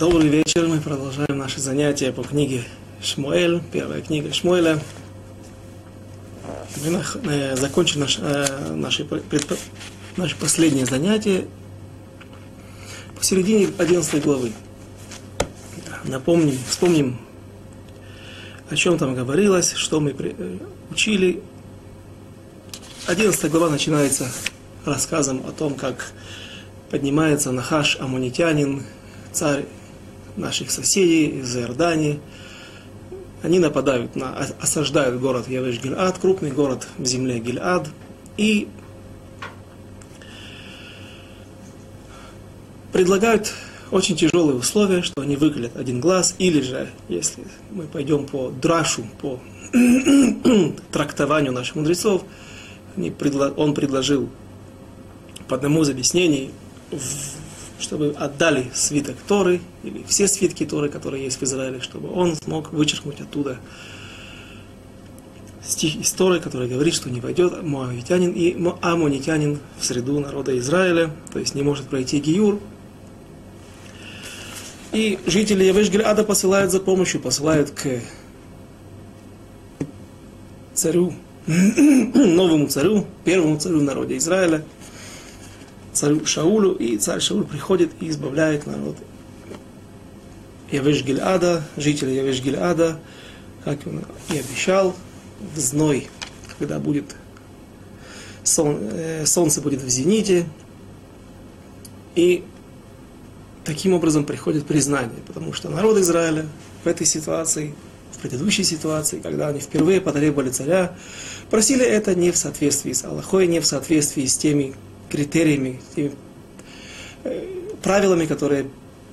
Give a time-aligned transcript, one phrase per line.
[0.00, 0.66] Добрый вечер.
[0.66, 2.64] Мы продолжаем наши занятия по книге
[3.02, 4.80] Шмуэль, первая книга Шмуэля.
[6.82, 9.56] Мы э, закончили наш, э, наши, предпо,
[10.16, 11.48] наше последнее занятие
[13.14, 14.52] посередине 11 главы.
[16.04, 17.18] Напомним, вспомним,
[18.70, 20.58] о чем там говорилось, что мы э,
[20.90, 21.42] учили.
[23.06, 24.32] 11 глава начинается
[24.86, 26.12] рассказом о том, как
[26.90, 28.82] поднимается Нахаш Амунитянин,
[29.34, 29.66] царь
[30.40, 32.20] наших соседей из Иордании.
[33.42, 37.88] Они нападают, на, осаждают город Явеш-Гильад, крупный город в земле Гильад,
[38.36, 38.68] и
[42.92, 43.52] предлагают
[43.90, 49.04] очень тяжелые условия, что они выглядят один глаз, или же, если мы пойдем по драшу,
[49.20, 49.40] по
[50.92, 52.22] трактованию наших мудрецов,
[52.96, 54.28] он предложил
[55.48, 56.50] по одному из объяснений
[57.80, 62.72] чтобы отдали свиток Торы, или все свитки Торы, которые есть в Израиле, чтобы он смог
[62.72, 63.58] вычеркнуть оттуда
[65.62, 71.10] стих из Торы, который говорит, что не войдет моавитянин и амонитянин в среду народа Израиля,
[71.32, 72.60] то есть не может пройти Гиюр.
[74.92, 78.00] И жители Явеш-Гильада посылают за помощью, посылают к
[80.74, 81.12] царю,
[81.46, 84.64] новому царю, первому царю в народе Израиля,
[85.92, 88.96] царю Шаулю, и царь Шауль приходит и избавляет народ.
[90.70, 92.98] Явеш Гильада, жителей Явеш Гильада,
[93.64, 94.94] как он и обещал,
[95.54, 96.08] в зной,
[96.58, 97.16] когда будет
[98.44, 100.46] сон, э, солнце будет в зените,
[102.14, 102.44] и
[103.64, 106.46] таким образом приходит признание, потому что народ Израиля
[106.84, 107.74] в этой ситуации,
[108.12, 110.96] в предыдущей ситуации, когда они впервые потребовали царя,
[111.50, 114.74] просили это не в соответствии с Аллахой, не в соответствии с теми
[115.10, 116.12] критериями, теми
[117.24, 117.46] э,
[117.82, 118.66] правилами, которые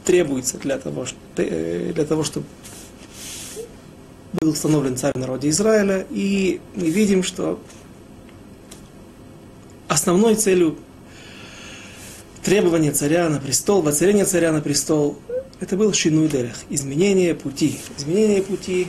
[0.05, 1.05] требуются для того,
[1.37, 2.45] э, для того, чтобы
[4.39, 6.05] был установлен царь в народе Израиля.
[6.09, 7.59] И мы видим, что
[9.87, 10.77] основной целью
[12.43, 15.17] требования царя на престол, воцарения царя на престол,
[15.59, 17.79] это был шинуйдерех, изменение пути.
[17.97, 18.87] Изменение пути,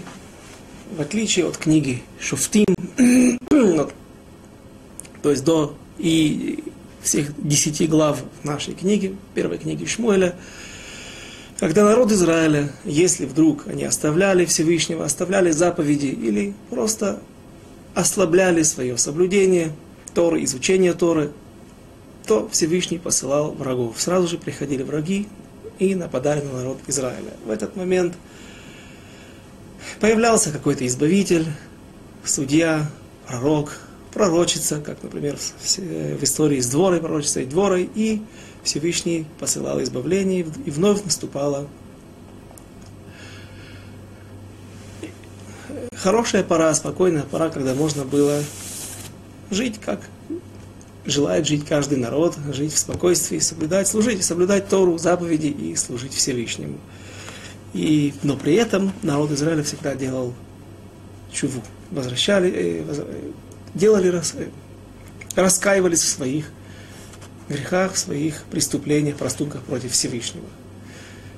[0.97, 2.67] в отличие от книги Шуфтим,
[5.23, 6.63] то есть до и
[7.03, 10.35] всех десяти глав нашей книги, первой книги Шмуэля,
[11.59, 17.21] когда народ Израиля, если вдруг они оставляли Всевышнего, оставляли заповеди или просто
[17.95, 19.73] ослабляли свое соблюдение
[20.15, 21.33] Торы, изучение Торы,
[22.27, 24.01] то Всевышний посылал врагов.
[24.01, 25.27] Сразу же приходили враги
[25.81, 27.33] и нападали на народ Израиля.
[27.45, 28.15] В этот момент
[29.99, 31.47] появлялся какой-то избавитель,
[32.25, 32.89] судья,
[33.27, 33.81] пророк,
[34.19, 38.21] пророчица, как, например, в истории с дворой пророчица и дворой, и
[38.65, 41.69] Всевышний посылал избавление, и вновь наступала
[45.95, 48.43] хорошая пора, спокойная пора, когда можно было
[49.51, 50.01] жить, как
[51.07, 56.79] желает жить каждый народ, жить в спокойствии, соблюдать, служить, соблюдать Тору, заповеди и служить Всевышнему.
[57.73, 60.35] И, но при этом народ Израиля всегда делал
[61.33, 63.05] чуву, возвращали, э,
[63.75, 64.35] делали, рас,
[65.35, 66.51] раскаивались в своих
[67.49, 70.47] грехах, в своих преступлениях, проступках против Всевышнего.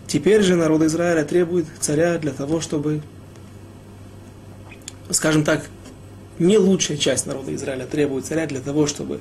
[0.07, 3.03] Теперь же народ Израиля требует царя для того, чтобы,
[5.11, 5.69] скажем так,
[6.39, 9.21] не лучшая часть народа Израиля требует царя для того, чтобы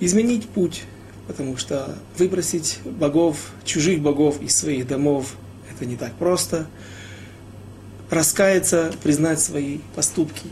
[0.00, 0.82] изменить путь,
[1.28, 5.36] потому что выбросить богов, чужих богов из своих домов,
[5.70, 6.66] это не так просто.
[8.10, 10.48] Раскаяться, признать свои поступки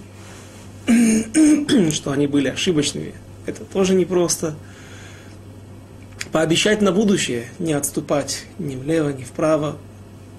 [1.93, 3.15] что они были ошибочными,
[3.47, 4.55] это тоже непросто.
[6.33, 9.77] Пообещать на будущее не отступать ни влево, ни вправо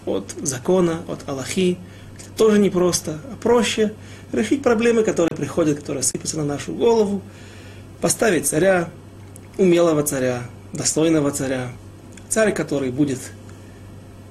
[0.06, 1.78] от закона, от Аллахи,
[2.18, 3.94] это тоже непросто, а проще
[4.32, 7.22] решить проблемы, которые приходят, которые сыпятся на нашу голову,
[8.00, 8.90] поставить царя,
[9.58, 11.72] умелого царя, достойного царя,
[12.30, 13.20] царь, который будет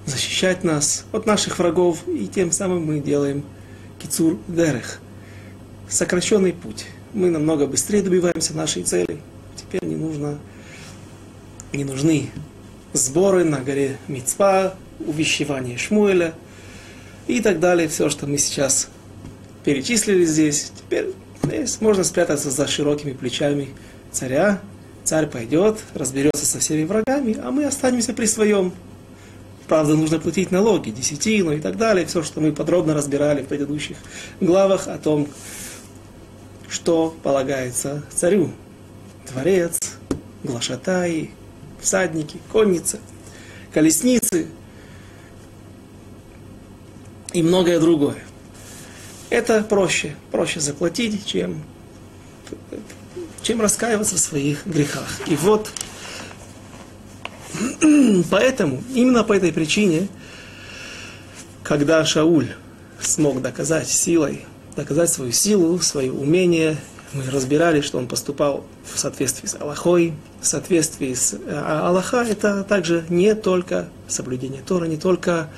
[0.07, 3.45] защищать нас от наших врагов, и тем самым мы делаем
[3.99, 5.01] кицур дерех–
[5.91, 6.87] сокращенный путь.
[7.13, 9.19] Мы намного быстрее добиваемся нашей цели.
[9.57, 10.39] Теперь не нужно,
[11.73, 12.31] не нужны
[12.93, 16.35] сборы на горе Мицпа, увещевание Шмуэля
[17.27, 17.89] и так далее.
[17.89, 18.89] Все, что мы сейчас
[19.65, 20.73] перечислили здесь.
[20.77, 23.71] Теперь здесь можно спрятаться за широкими плечами
[24.13, 24.61] царя.
[25.05, 28.73] Царь пойдет, разберется со всеми врагами, а мы останемся при своем.
[29.67, 32.05] Правда, нужно платить налоги, десятину и так далее.
[32.05, 33.97] Все, что мы подробно разбирали в предыдущих
[34.41, 35.29] главах о том,
[36.71, 38.53] что полагается царю.
[39.31, 39.79] Дворец,
[40.43, 41.31] глашатай,
[41.81, 43.01] всадники, конницы,
[43.73, 44.49] колесницы.
[47.33, 48.19] и многое другое.
[49.29, 51.63] Это проще, проще заплатить, чем,
[53.43, 55.09] чем раскаиваться в своих грехах.
[55.29, 55.71] И вот
[58.31, 60.09] поэтому, именно по этой причине,
[61.63, 62.49] когда Шауль
[63.01, 64.45] смог доказать силой,
[64.77, 66.79] доказать свою силу, свое умение,
[67.13, 71.37] мы разбирали, что он поступал в соответствии с Аллахой, в соответствии с...
[71.49, 75.51] А Аллаха это также не только соблюдение Тора, не только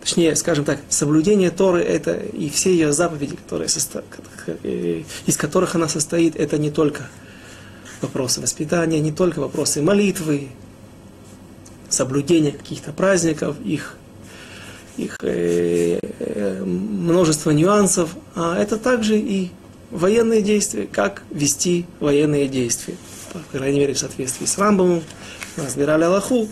[0.00, 4.04] точнее, скажем так, соблюдение Торы это и все ее заповеди, которые состо...
[5.26, 7.08] из которых она состоит, это не только
[8.00, 10.50] вопросы воспитания, не только вопросы молитвы,
[11.88, 13.96] соблюдения каких-то праздников, их,
[14.96, 19.50] их э, э, множество нюансов, а это также и
[19.90, 22.96] военные действия, как вести военные действия.
[23.32, 25.02] По крайней мере, в соответствии с Рамбомом,
[25.56, 26.48] разбирали Аллаху,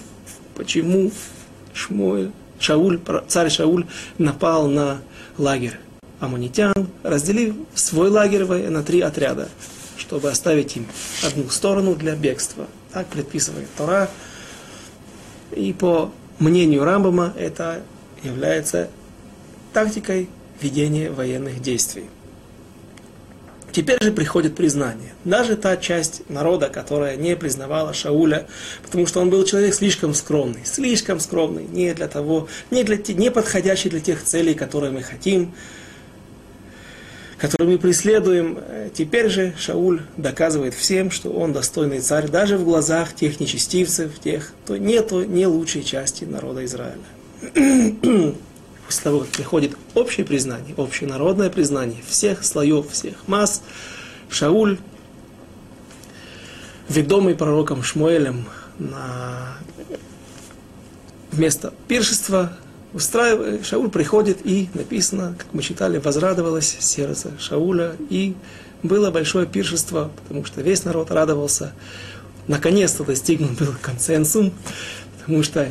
[0.55, 1.11] почему
[1.73, 3.87] Шмуэль Шауль, царь Шауль
[4.19, 5.02] напал на
[5.38, 5.79] лагерь
[6.20, 9.49] аммонитян, разделив свой лагерь на три отряда,
[9.96, 10.87] чтобы оставить им
[11.26, 12.67] одну сторону для бегства.
[12.93, 14.08] Так предписывает Тора.
[15.55, 17.82] И по мнению Рамбама это
[18.25, 18.88] является
[19.73, 20.29] тактикой
[20.61, 22.05] ведения военных действий.
[23.75, 25.15] Теперь же приходит признание.
[25.25, 28.47] Даже та часть народа, которая не признавала Шауля,
[28.85, 33.32] потому что он был человек слишком скромный, слишком скромный, не для того, не, для, не
[33.32, 35.53] подходящий для тех целей, которые мы хотим,
[37.37, 38.61] которые мы преследуем.
[38.94, 44.53] Теперь же Шауль доказывает всем, что он достойный царь, даже в глазах тех нечестивцев, тех,
[44.62, 47.03] кто нету не лучшей части народа Израиля
[48.87, 53.62] после того, как приходит общее признание, общенародное признание всех слоев, всех масс,
[54.29, 54.79] Шауль,
[56.88, 58.46] ведомый пророком Шмуэлем
[58.79, 59.56] на
[61.31, 62.52] вместо пиршества,
[62.93, 68.37] устраивает, Шауль приходит и написано, как мы читали, возрадовалось сердце Шауля, и
[68.82, 71.73] было большое пиршество, потому что весь народ радовался.
[72.46, 74.52] Наконец-то достигнут был консенсум,
[75.19, 75.69] потому что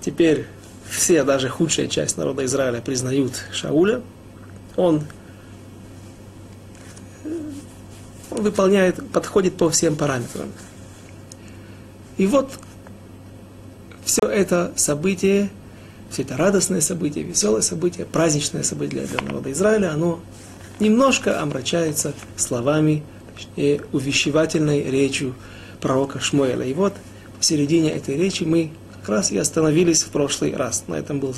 [0.00, 0.46] теперь
[0.92, 4.02] все, даже худшая часть народа Израиля признают Шауля,
[4.76, 5.02] он,
[8.30, 10.52] он выполняет, подходит по всем параметрам.
[12.18, 12.50] И вот
[14.04, 15.48] все это событие,
[16.10, 20.20] все это радостное событие, веселое событие, праздничное событие для народа Израиля, оно
[20.78, 23.02] немножко омрачается словами,
[23.34, 25.34] точнее, увещевательной речью
[25.80, 26.66] пророка Шмуэля.
[26.66, 26.92] И вот
[27.38, 28.72] посередине этой речи мы
[29.02, 30.84] как раз и остановились в прошлый раз.
[30.86, 31.34] На этом был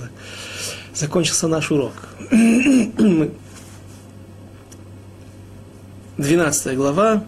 [0.95, 1.95] закончился наш урок.
[6.19, 7.25] 12 глава.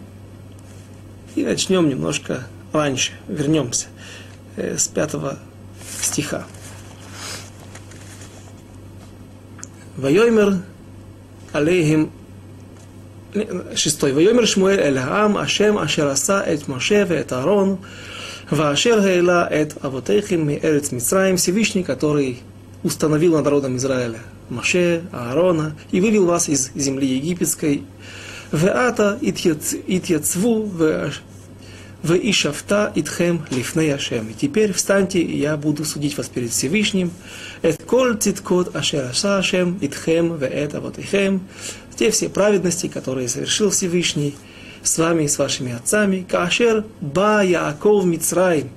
[1.34, 3.12] И начнем немножко раньше.
[3.28, 3.86] Вернемся
[4.56, 5.38] э, с пятого
[6.02, 6.44] стиха.
[9.96, 10.58] Вайомер
[11.52, 12.12] алейхим
[13.74, 14.12] шестой.
[14.12, 17.78] Вайомер Шмуэль эль Аам Ашем Ашераса эт Моше вет Аарон
[18.50, 22.38] Вашер Гейла эт Авотейхим Эрец Мицраим, Всевышний, который
[22.84, 24.20] установил над народом Израиля
[24.50, 27.82] Маше, Аарона, и вывел вас из земли египетской.
[28.52, 31.10] Веата итьяцву в
[32.04, 34.28] Ишафта итхем лифней Ашем.
[34.28, 37.10] И теперь встаньте, и я буду судить вас перед Всевышним.
[37.62, 41.40] Эт коль циткот ашер Ашем итхем веэт авотейхем.
[41.96, 44.36] Те все праведности, которые совершил Всевышний,
[44.86, 46.24] с вами и с вашими отцами.
[46.28, 48.68] Кашер ба Яаков Мицраим.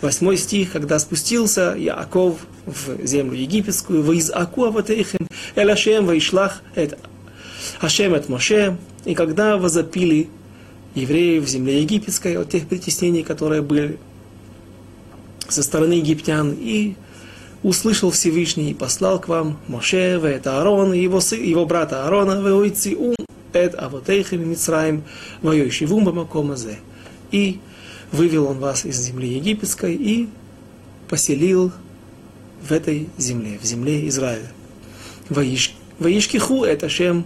[0.00, 6.98] Восьмой стих, когда спустился Яаков в землю египетскую, в Изаку Аватейхем, Эль Ашем Ваишлах эт
[7.80, 10.28] Ашем эт Моше, и когда возопили
[10.94, 13.98] евреи в земле египетской от тех притеснений, которые были
[15.48, 16.94] со стороны египтян, и
[17.62, 22.40] услышал Всевышний и послал к вам Моше, это Аарон, и его, сын, его брата Аарона,
[22.40, 23.14] Веойци Ум,
[23.52, 25.04] эт авотейхем Мицраим,
[25.42, 26.78] воюющивум бамакомазе.
[27.30, 27.60] И
[28.10, 30.28] вывел он вас из земли египетской и
[31.08, 31.72] поселил
[32.62, 34.50] в этой земле, в земле Израиля.
[35.98, 37.24] Воишкиху это Шем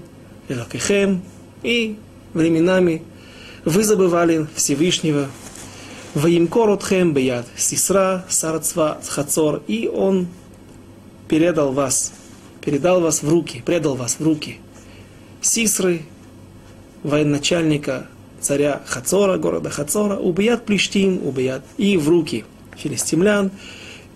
[0.49, 1.23] Элакихем,
[1.62, 1.97] и
[2.35, 3.02] временами
[3.64, 5.28] вы забывали Всевышнего,
[6.14, 10.28] Ваимкоротхем Беяд Сисра Сарцва Хацор, и он
[11.28, 12.12] передал вас,
[12.64, 14.59] передал вас в руки, предал вас в руки
[15.40, 16.02] Сисры,
[17.03, 18.07] военачальника
[18.39, 22.45] царя Хацора, города Хацора, убият Плештим, убият и в руки
[22.75, 23.51] филистимлян,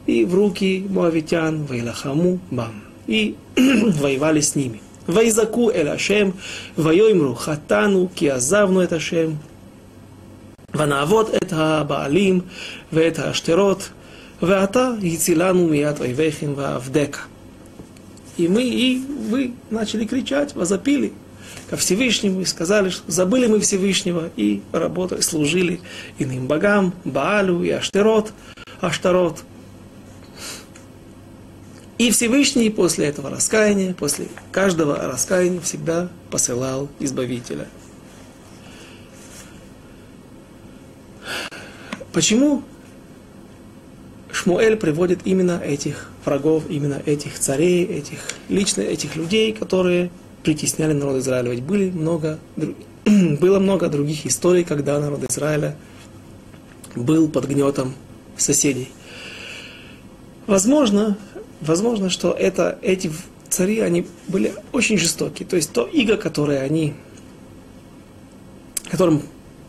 [0.06, 2.84] и в руки муавитян, вайлахаму бам.
[3.08, 4.82] И воевали с ними.
[5.08, 6.34] Вайзаку эль Ашем,
[6.76, 9.38] вайоймру хатану, киазавну это Ашем,
[10.78, 12.42] ונעבוד את הבעלים
[12.94, 13.90] ואת השטרות
[14.42, 17.22] Веата Яцилану Мият Вайвехим Ваавдека.
[18.38, 21.14] И мы, и вы начали кричать, возопили
[21.71, 25.81] ко Всевышнему и сказали, что забыли мы Всевышнего и работали, служили
[26.19, 28.33] иным богам, Баалю и Аштерот,
[28.81, 29.45] Аштарот.
[31.99, 37.69] И Всевышний после этого раскаяния, после каждого раскаяния всегда посылал Избавителя.
[42.13, 42.65] Почему
[44.33, 50.11] Шмуэль приводит именно этих врагов, именно этих царей, этих лично этих людей, которые
[50.43, 51.51] притесняли народ Израиля.
[51.51, 52.39] Ведь были много,
[53.05, 55.77] было много других историй, когда народ Израиля
[56.97, 57.95] был под гнетом
[58.37, 58.91] соседей.
[60.47, 61.17] Возможно,
[61.61, 63.11] возможно, что это, эти
[63.49, 65.47] цари, они были очень жестокие.
[65.47, 66.95] То есть то иго, которое они,
[68.91, 69.23] которым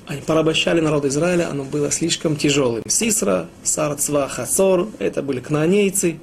[0.07, 2.83] они порабощали народ Израиля, оно было слишком тяжелым.
[2.87, 6.17] Сисра, Сарцва, Хасор, это были кнаанейцы.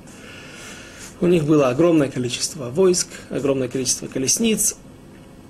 [1.20, 4.76] У них было огромное количество войск, огромное количество колесниц.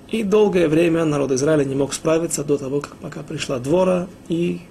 [0.09, 4.61] И долгое время народ Израиля не мог справиться до того, как пока пришла двора, и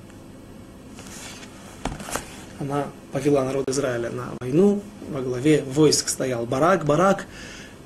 [2.59, 4.83] она повела народ Израиля на войну.
[5.13, 6.85] Во главе войск стоял Барак.
[6.85, 7.27] Барак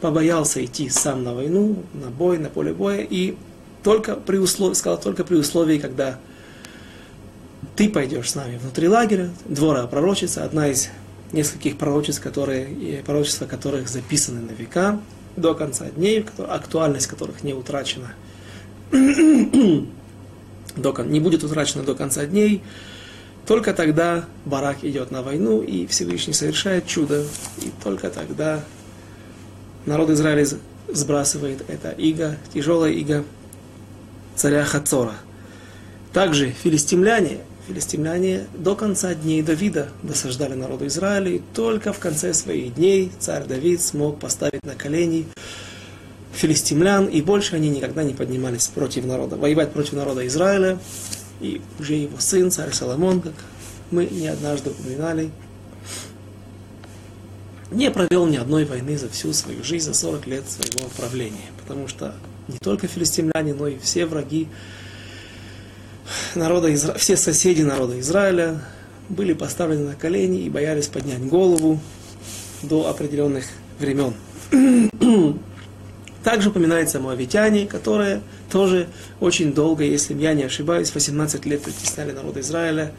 [0.01, 3.37] побоялся идти сам на войну, на бой, на поле боя, и
[3.83, 6.19] только при условии, сказал, только при условии, когда
[7.77, 10.89] ты пойдешь с нами внутри лагеря, двора пророчица, одна из
[11.33, 15.01] нескольких пророчеств, которые, пророчества которых записаны на века,
[15.37, 18.13] до конца дней, актуальность которых не утрачена,
[20.77, 22.63] до, не будет утрачена до конца дней,
[23.47, 27.25] только тогда Барак идет на войну, и Всевышний совершает чудо,
[27.59, 28.63] и только тогда
[29.85, 30.47] народ Израиля
[30.89, 33.25] сбрасывает это иго, тяжелое иго,
[34.37, 35.15] царя Хацора.
[36.13, 37.39] Также филистимляне,
[37.73, 43.45] филистимляне до конца дней Давида досаждали народу Израиля, и только в конце своих дней царь
[43.45, 45.27] Давид смог поставить на колени
[46.35, 50.79] филистимлян, и больше они никогда не поднимались против народа, воевать против народа Израиля,
[51.41, 53.35] и уже его сын, царь Соломон, как
[53.91, 55.31] мы не однажды упоминали,
[57.71, 61.89] не провел ни одной войны за всю свою жизнь, за 40 лет своего правления, потому
[61.89, 62.15] что
[62.49, 64.49] не только филистимляне, но и все враги
[66.35, 66.95] народа Изра...
[66.95, 68.61] все соседи народа Израиля
[69.09, 71.81] были поставлены на колени и боялись поднять голову
[72.63, 73.45] до определенных
[73.79, 74.15] времен.
[76.25, 78.89] Также упоминается моавитяне, которые тоже
[79.21, 82.93] очень долго, если я не ошибаюсь, 18 лет притесняли народ Израиля.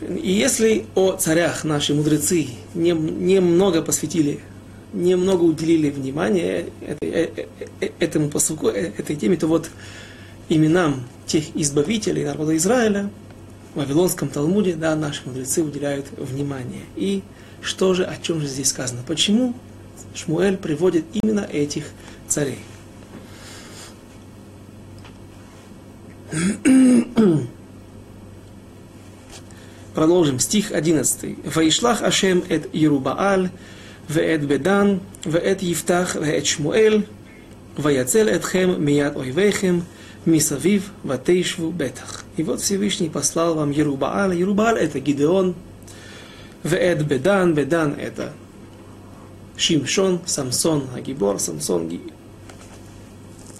[0.00, 4.40] И если о царях наши мудрецы немного не посвятили
[4.96, 7.46] немного уделили внимания этой, э,
[7.80, 9.70] э, этому посылку, э, этой теме, то вот
[10.49, 13.09] именам тех избавителей народа Израиля
[13.73, 16.83] в Вавилонском Талмуде, да, наши мудрецы уделяют внимание.
[16.95, 17.23] И
[17.61, 19.01] что же, о чем же здесь сказано?
[19.07, 19.53] Почему
[20.13, 21.85] Шмуэль приводит именно этих
[22.27, 22.59] царей?
[29.93, 30.39] Продолжим.
[30.39, 31.53] Стих 11.
[31.53, 33.49] «Ваишлах Ашем эт Ерубааль
[34.09, 37.01] ואת בדן, ואת יפתח, ואת שמואל,
[37.79, 39.79] ויצל אתכם מיד אויביכם,
[40.26, 42.24] Мисавив Ватейшву Бетах.
[42.36, 44.32] И вот Всевышний послал вам Ерубаал.
[44.32, 45.54] Ерубаал это Гидеон.
[46.62, 47.54] Веэд Бедан.
[47.54, 48.32] Бедан это
[49.56, 52.00] Шимшон, Самсон, Агибор, Самсон,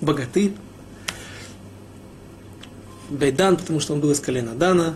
[0.01, 0.53] богатырь.
[3.09, 4.95] Бедан, потому что он был из колена Дана.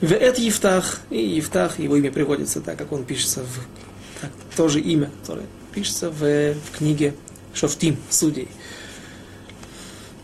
[0.00, 4.20] Веэт Евтах, и Евтах, его имя приводится так, как он пишется в...
[4.20, 7.14] Так, то имя, которое пишется в, в книге
[7.54, 8.48] Шофтим, Судей.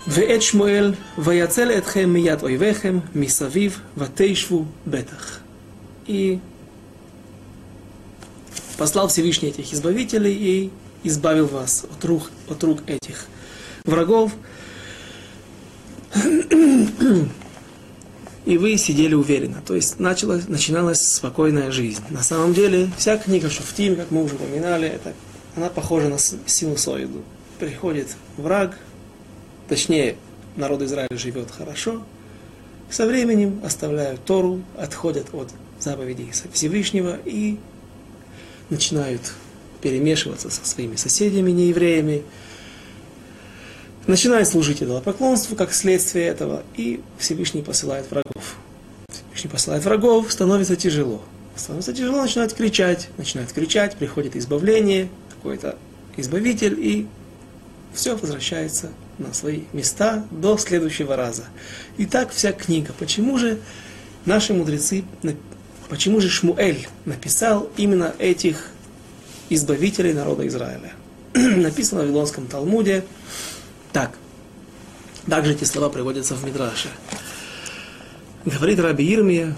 [0.08, 5.40] ואת שמואל, ויצל אתכם מיד אויביכם, מסביב, ותשבו בטח.
[6.08, 6.40] И
[8.78, 10.70] послал Всевышний этих избавителей и
[11.04, 13.26] избавил вас от рук, от рук этих
[13.86, 14.32] врагов
[18.46, 19.62] и вы сидели уверенно.
[19.66, 22.02] То есть началась, начиналась спокойная жизнь.
[22.10, 25.14] На самом деле, вся книга Шуфтим, как мы уже упоминали, это,
[25.56, 27.24] она похожа на синусоиду.
[27.60, 28.78] Приходит враг,
[29.73, 30.17] точнее,
[30.55, 32.03] народ Израиля живет хорошо,
[32.91, 35.49] со временем оставляют Тору, отходят от
[35.81, 37.59] заповедей Всевышнего и
[38.69, 39.33] начинают
[39.81, 42.23] перемешиваться со своими соседями, неевреями,
[44.07, 48.57] начинает служить идолопоклонству как следствие этого, и Всевышний посылает врагов.
[49.33, 51.23] Всевышний посылает врагов, становится тяжело.
[51.57, 55.79] Становится тяжело, начинает кричать, начинает кричать, приходит избавление, какой-то
[56.19, 57.07] избавитель, и
[57.95, 58.91] все возвращается
[59.23, 61.45] на свои места до следующего раза.
[61.97, 62.93] И так вся книга.
[62.99, 63.59] Почему же
[64.25, 65.05] наши мудрецы
[65.89, 68.71] почему же Шмуэль написал именно этих
[69.51, 70.93] избавителей народа Израиля.
[71.35, 73.05] Написано в Вавилонском Талмуде
[73.93, 74.13] так.
[75.29, 76.89] Также эти слова приводятся в Мидраше.
[78.47, 79.55] Говорит Раби Ирмия,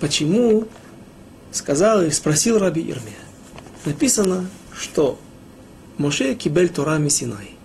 [0.00, 0.66] почему
[1.52, 3.14] сказал и спросил Раби Ирмия.
[3.84, 5.18] Написано, что
[5.96, 7.59] Моше кибель Тора Синай.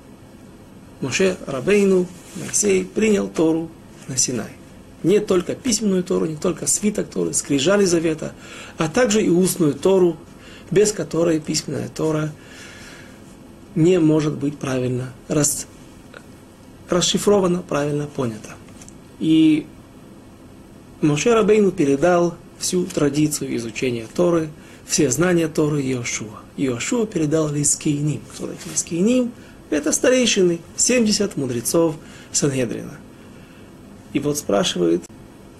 [1.06, 3.70] Моше Рабейну, Моисей принял Тору
[4.08, 4.50] на Синай.
[5.04, 8.34] Не только письменную Тору, не только свиток Торы, скрижали завета,
[8.80, 10.18] а также и устную Тору,
[10.72, 12.32] без которой письменная Тора
[13.76, 15.68] не может быть правильно рас,
[16.90, 18.56] расшифрована, правильно понята.
[19.20, 19.68] И
[21.02, 24.50] Моше Рабейну передал всю традицию изучения Торы,
[24.88, 26.40] все знания Торы Иошуа.
[26.58, 28.22] Иошуа передал Лискейним.
[28.34, 29.32] Кто такие Лискейним?
[29.70, 31.96] Это старейшины, 70 мудрецов
[32.32, 32.98] Сангедрина.
[34.14, 35.04] И вот спрашивает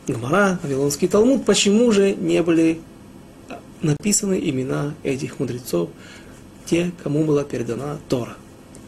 [0.08, 2.80] Гмара, Вавилонский Талмуд, почему же не были
[3.82, 5.90] написаны имена этих мудрецов,
[6.66, 8.36] те, кому была передана Тора.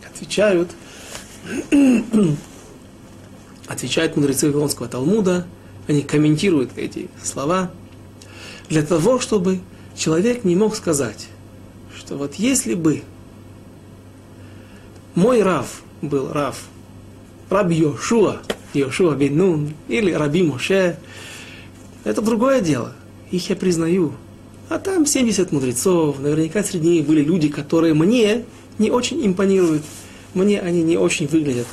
[0.08, 0.72] Отвечают,
[3.68, 5.46] отвечают мудрецы Вавилонского Талмуда,
[5.88, 7.72] они комментируют эти слова,
[8.70, 9.60] для того, чтобы
[9.96, 11.28] человек не мог сказать,
[11.96, 13.04] что вот если бы
[15.18, 16.62] мой Рав был Рав,
[17.50, 18.38] Раб Йошуа,
[18.76, 21.00] Йошуа бен или Раби Моше,
[22.04, 22.94] это другое дело.
[23.32, 24.14] Их я признаю,
[24.70, 28.46] а там 70 мудрецов, наверняка среди них были люди, которые мне
[28.78, 29.82] не очень импонируют,
[30.36, 31.68] мне они не очень выглядят,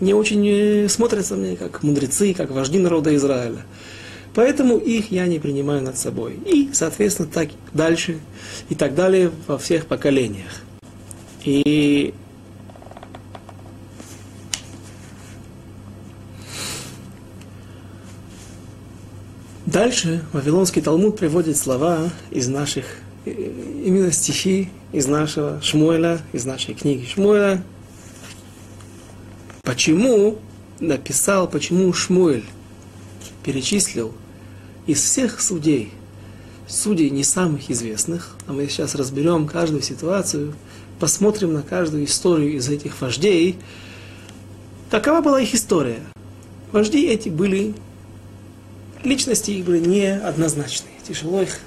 [0.00, 3.66] не очень э, смотрятся мне как мудрецы, как вожди народа Израиля.
[4.34, 6.38] Поэтому их я не принимаю над собой.
[6.46, 8.20] И, соответственно, так дальше
[8.70, 10.62] и так далее во всех поколениях.
[11.46, 12.12] И
[19.64, 22.86] Дальше Вавилонский Талмуд приводит слова из наших,
[23.26, 27.62] э, именно стихи из нашего Шмуэля, из нашей книги Шмуэля.
[29.62, 30.38] Почему
[30.80, 32.46] написал, почему Шмуэль
[33.44, 34.14] перечислил
[34.86, 35.92] из всех судей,
[36.66, 40.54] судей не самых известных, а мы сейчас разберем каждую ситуацию,
[40.98, 43.58] посмотрим на каждую историю из этих вождей,
[44.90, 46.00] какова была их история.
[46.72, 47.74] Вожди эти были
[49.06, 50.92] личности их были неоднозначные.
[51.06, 51.60] Тяжело их.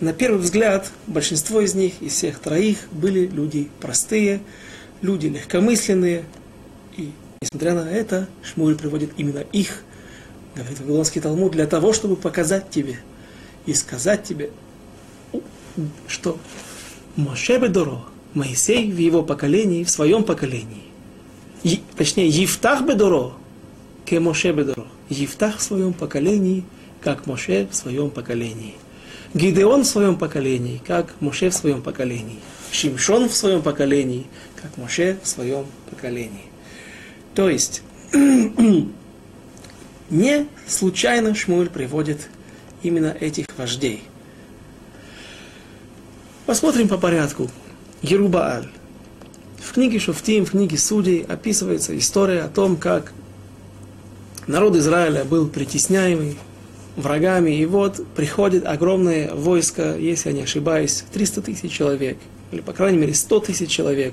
[0.00, 4.40] На первый взгляд, большинство из них, из всех троих, были люди простые,
[5.00, 6.24] люди легкомысленные.
[6.96, 9.82] И, несмотря на это, Шмуль приводит именно их,
[10.54, 12.98] говорит Вавилонский Талмуд, для того, чтобы показать тебе
[13.66, 14.50] и сказать тебе,
[16.06, 16.38] что
[17.16, 20.82] Моше Бедоро, Моисей в его поколении, в своем поколении,
[21.62, 23.32] и, точнее, Евтах Бедоро,
[24.04, 26.64] ке Моше Бедоро, Евтах в своем поколении,
[27.00, 28.74] как Моше в своем поколении.
[29.32, 32.38] Гидеон в своем поколении, как Моше в своем поколении.
[32.70, 34.26] Шимшон в своем поколении,
[34.60, 36.44] как Моше в своем поколении.
[37.34, 37.82] То есть,
[40.10, 42.28] не случайно Шмуль приводит
[42.82, 44.02] именно этих вождей.
[46.46, 47.50] Посмотрим по порядку.
[48.04, 48.68] Ерубааль.
[49.58, 53.14] В книге Шуфтим, в книге Судей описывается история о том, как
[54.46, 56.36] народ Израиля был притесняемый
[56.96, 62.18] врагами, и вот приходит огромное войско, если я не ошибаюсь, 300 тысяч человек,
[62.52, 64.12] или по крайней мере 100 тысяч человек.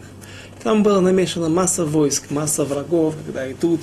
[0.63, 3.82] Там была намешана масса войск, масса врагов, когда идут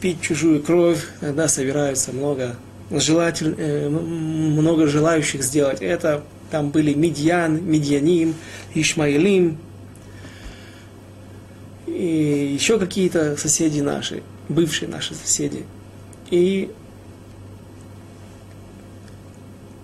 [0.00, 2.54] пить чужую кровь, когда собираются много,
[2.92, 6.22] желатель, э, много желающих сделать это.
[6.50, 8.34] Там были Медьян, Медьяним,
[8.74, 9.58] Ишмаилим,
[11.86, 15.64] и еще какие-то соседи наши, бывшие наши соседи.
[16.30, 16.70] И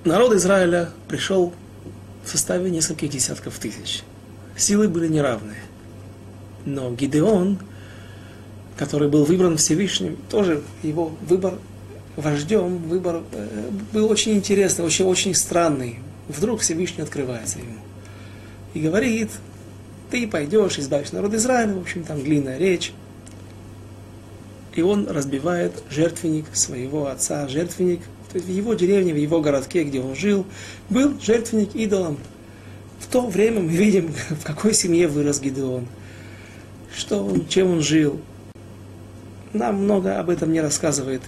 [0.05, 1.53] народ Израиля пришел
[2.25, 4.03] в составе нескольких десятков тысяч.
[4.57, 5.61] Силы были неравные.
[6.65, 7.59] Но Гидеон,
[8.77, 11.59] который был выбран Всевышним, тоже его выбор
[12.17, 16.01] вождем, выбор э, был очень интересный, очень, очень странный.
[16.37, 17.79] Вдруг Всевышний открывается ему.
[18.75, 19.31] И говорит,
[20.11, 22.93] ты пойдешь, избавишь народ Израиля, в общем, там длинная речь.
[24.75, 29.85] И он разбивает жертвенник своего отца, жертвенник, то есть в его деревне, в его городке,
[29.85, 30.47] где он жил,
[30.89, 32.19] был жертвенник идолом.
[32.99, 35.87] В то время мы видим, в какой семье вырос Гидеон,
[36.97, 38.21] что он, чем он жил.
[39.53, 41.21] Нам много об этом не рассказывает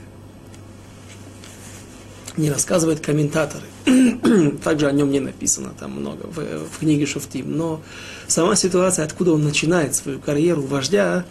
[2.37, 3.65] не рассказывают комментаторы.
[4.65, 7.57] Также о нем не написано там много в, в книге Шуфтим.
[7.57, 7.81] Но
[8.27, 11.25] сама ситуация, откуда он начинает свою карьеру вождя,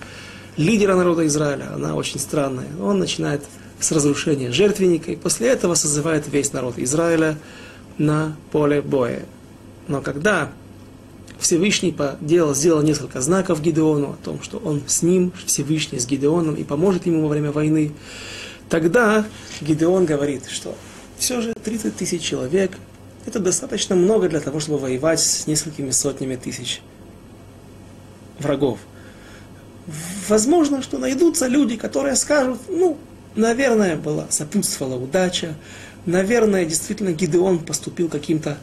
[0.58, 2.70] лидера народа Израиля, она очень странная.
[2.82, 3.44] Он начинает
[3.80, 7.38] с разрушения жертвенника, и после этого созывает весь народ Израиля
[7.98, 9.26] на поле боя.
[9.88, 10.52] Но когда
[11.40, 16.56] Всевышний делал, сделал несколько знаков Гидеону о том, что он с ним, Всевышний с Гидеоном,
[16.56, 17.92] и поможет ему во время войны,
[18.70, 19.26] тогда
[19.60, 20.76] Гидеон говорит, что
[21.24, 22.72] все же 30 тысяч человек–
[23.26, 26.82] это достаточно много для того, чтобы воевать с несколькими сотнями тысяч
[28.40, 28.80] врагов.
[30.28, 32.98] Возможно, что найдутся люди, которые скажут, ну,
[33.36, 35.56] наверное, была, сопутствовала удача,
[36.06, 38.58] наверное, действительно Гидеон поступил каким-то,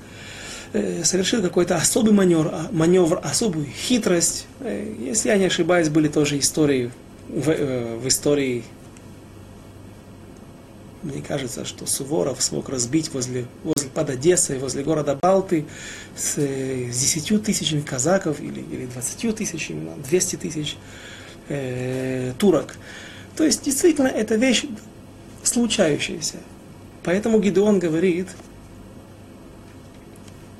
[0.74, 4.46] э, совершил какой-то особый маневр, а, маневр, особую хитрость.
[4.60, 6.90] Э, если я не ошибаюсь, были тоже истории
[7.26, 8.64] в, э, в истории
[11.02, 15.64] мне кажется, что Суворов смог разбить возле, возле под Одессой, возле города Балты
[16.16, 20.76] с, с 10 тысячами казаков или, или 20 тысячами, 200 тысяч
[21.48, 22.76] э, турок.
[23.36, 24.66] То есть, действительно, это вещь
[25.42, 26.36] случающаяся.
[27.02, 28.28] Поэтому Гидеон говорит,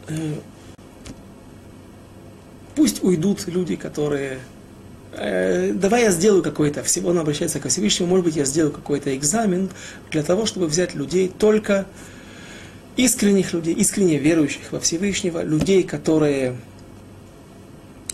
[0.09, 0.35] э,
[2.75, 4.41] пусть уйдут люди, которые
[5.13, 9.71] э, давай я сделаю какой-то, он обращается ко Всевышнему, может быть, я сделаю какой-то экзамен
[10.11, 11.87] для того, чтобы взять людей только
[12.97, 16.57] искренних людей, искренне верующих во Всевышнего, людей, которые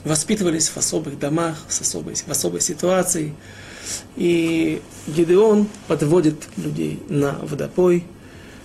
[0.05, 3.35] воспитывались в особых домах, в особой, в особой ситуации.
[4.17, 8.05] И Гидеон подводит людей на водопой,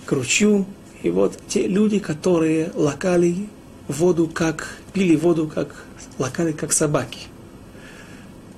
[0.06, 0.66] к ручью.
[1.02, 3.48] И вот те люди, которые лакали
[3.88, 5.84] воду, как, пили воду, как
[6.18, 7.18] лакали, как собаки.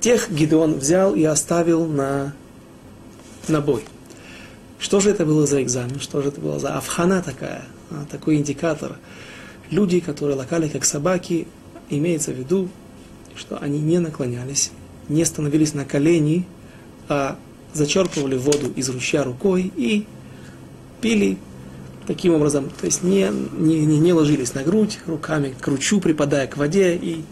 [0.05, 2.35] Тех Гидеон взял и оставил на,
[3.49, 3.83] на бой.
[4.79, 5.99] Что же это было за экзамен?
[5.99, 7.64] Что же это было за авхана такая?
[7.90, 8.99] А, такой индикатор.
[9.71, 11.49] Люди, которые лакали как собаки,
[11.88, 12.69] имеется в виду,
[13.35, 14.73] что они не наклонялись,
[15.09, 16.47] не становились на колени,
[17.09, 17.38] а
[17.73, 20.07] зачерпывали воду из ручья рукой и
[21.01, 21.38] пили
[22.07, 26.47] таким образом, то есть не, не, не, не ложились на грудь руками к ручью, припадая
[26.47, 27.25] к воде и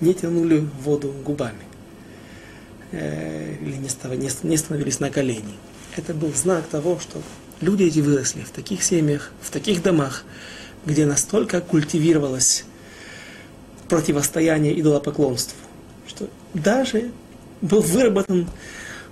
[0.00, 1.65] не тянули воду губами.
[2.92, 5.54] Э, или не становились на колени.
[5.96, 7.20] Это был знак того, что
[7.60, 10.24] люди эти выросли в таких семьях, в таких домах,
[10.84, 12.64] где настолько культивировалось
[13.88, 15.56] противостояние идолопоклонству,
[16.06, 17.10] что даже
[17.60, 18.48] был выработан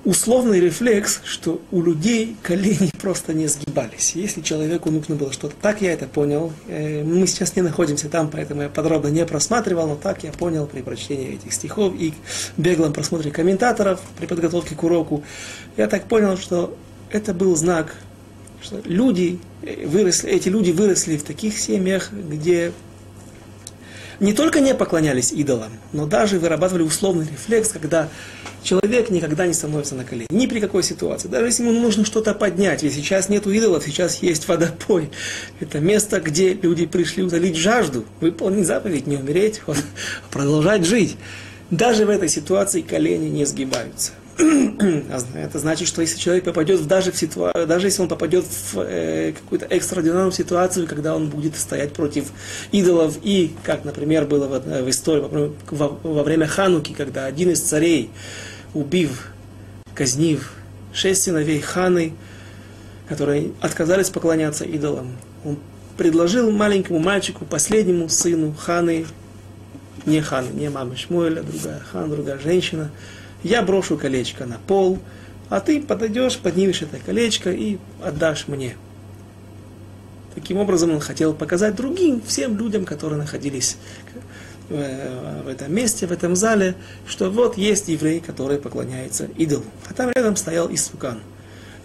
[0.04, 4.12] условный рефлекс, что у людей колени просто не сгибались.
[4.14, 6.52] Если человеку нужно было что-то, так я это понял.
[6.68, 10.66] Э, мы сейчас не находимся там, поэтому я подробно не просматривал, но так я понял
[10.66, 12.14] при прочтении этих стихов и
[12.56, 15.22] беглом просмотре комментаторов при подготовке к уроку.
[15.76, 16.76] Я так понял, что
[17.10, 17.96] это был знак,
[18.62, 19.38] что люди
[19.84, 22.72] выросли, эти люди выросли в таких семьях, где
[24.20, 28.08] не только не поклонялись идолам, но даже вырабатывали условный рефлекс, когда
[28.62, 30.26] человек никогда не становится на колени.
[30.30, 31.28] Ни при какой ситуации.
[31.28, 32.82] Даже если ему нужно что-то поднять.
[32.82, 35.10] Ведь сейчас нет идолов, сейчас есть водопой.
[35.60, 39.74] Это место, где люди пришли утолить жажду, выполнить заповедь, не умереть, а
[40.30, 41.16] продолжать жить.
[41.70, 44.12] Даже в этой ситуации колени не сгибаются.
[44.36, 47.52] Это значит, что если человек попадет даже, в ситуа...
[47.66, 52.32] даже если он попадет в э, какую-то экстраординарную ситуацию, когда он будет стоять против
[52.72, 57.60] идолов, и, как, например, было в, в истории во, во время Хануки, когда один из
[57.60, 58.10] царей,
[58.74, 59.28] убив,
[59.94, 60.52] казнив
[60.92, 62.14] шесть сыновей Ханы,
[63.08, 65.12] которые отказались поклоняться идолам,
[65.44, 65.58] он
[65.96, 69.06] предложил маленькому мальчику, последнему сыну Ханы,
[70.06, 72.90] не Ханы, не мамы Шмуэля, другая Хан, другая женщина,
[73.44, 74.98] я брошу колечко на пол,
[75.50, 78.76] а ты подойдешь, поднимешь это колечко и отдашь мне.
[80.34, 83.76] Таким образом он хотел показать другим, всем людям, которые находились
[84.68, 86.74] в этом месте, в этом зале,
[87.06, 89.64] что вот есть еврей, который поклоняется идолу.
[89.88, 91.20] А там рядом стоял Исукан.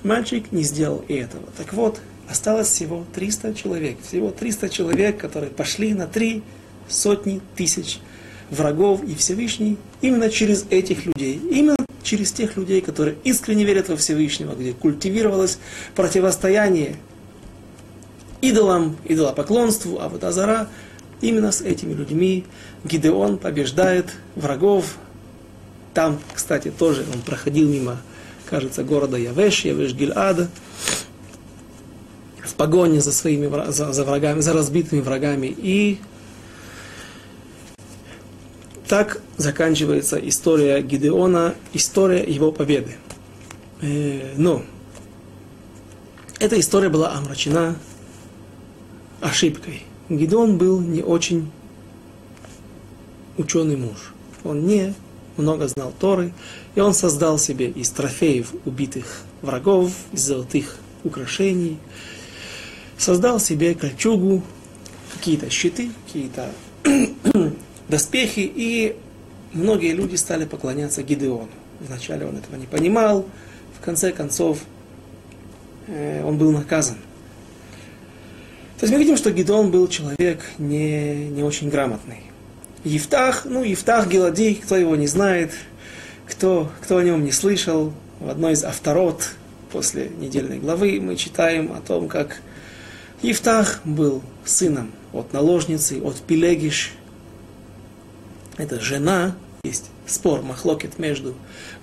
[0.04, 1.44] Мальчик не сделал и этого.
[1.58, 3.98] Так вот, осталось всего 300 человек.
[4.02, 6.42] Всего 300 человек, которые пошли на три
[6.88, 8.00] сотни тысяч
[8.50, 13.98] врагов и Всевышний именно через этих людей, именно через тех людей, которые искренне верят во
[13.98, 15.60] Всевышнего, где культивировалось
[15.96, 16.96] противостояние
[18.42, 20.70] идолам, идолопоклонству, а вот Азара,
[21.22, 22.46] именно с этими людьми
[22.84, 24.98] Гидеон побеждает врагов.
[25.94, 27.98] Там, кстати, тоже он проходил мимо,
[28.50, 30.50] кажется, города Явеш, Явеш Гильада,
[32.44, 35.48] в погоне за своими за, за врагами, за разбитыми врагами.
[35.48, 36.00] И
[38.90, 42.96] так заканчивается история Гидеона, история его победы.
[43.82, 44.64] Э, но
[46.40, 47.76] эта история была омрачена
[49.22, 49.84] ошибкой.
[50.10, 51.52] Гидеон был не очень
[53.38, 54.12] ученый муж.
[54.44, 54.96] Он не
[55.38, 56.34] много знал Торы,
[56.74, 61.78] и он создал себе из трофеев убитых врагов, из золотых украшений,
[62.98, 64.42] создал себе кольчугу,
[65.14, 66.52] какие-то щиты, какие-то
[67.90, 68.96] доспехи, и
[69.54, 71.50] многие люди стали поклоняться Гидеону.
[71.80, 73.26] Вначале он этого не понимал,
[73.80, 74.60] в конце концов
[75.88, 76.98] э, он был наказан.
[78.80, 82.24] То есть мы видим, что Гидеон был человек не, не очень грамотный.
[82.86, 85.52] Евтах, ну, Евтах Геладей, кто его не знает,
[86.26, 89.32] кто, кто о нем не слышал, в одной из авторот
[89.72, 92.42] после недельной главы мы читаем о том, как
[93.22, 96.94] Евтах был сыном от наложницы, от Пелегиш.
[98.60, 101.34] Это жена, есть спор, махлокет между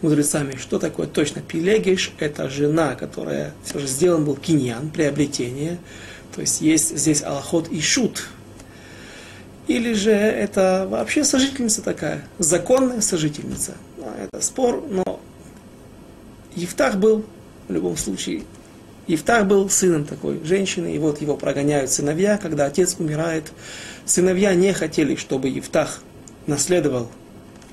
[0.02, 2.12] мудрецами, что такое точно Пелегиш.
[2.18, 5.78] Это жена, которая все же сделан был киньян, приобретение.
[6.34, 8.28] То есть есть здесь аллахот и шут,
[9.68, 13.72] или же это вообще сожительница такая, законная сожительница.
[14.18, 15.18] Это спор, но
[16.54, 17.24] Евтах был,
[17.68, 18.42] в любом случае,
[19.06, 23.50] Евтах был сыном такой женщины, и вот его прогоняют сыновья, когда отец умирает.
[24.04, 26.00] Сыновья не хотели, чтобы Евтах
[26.46, 27.08] наследовал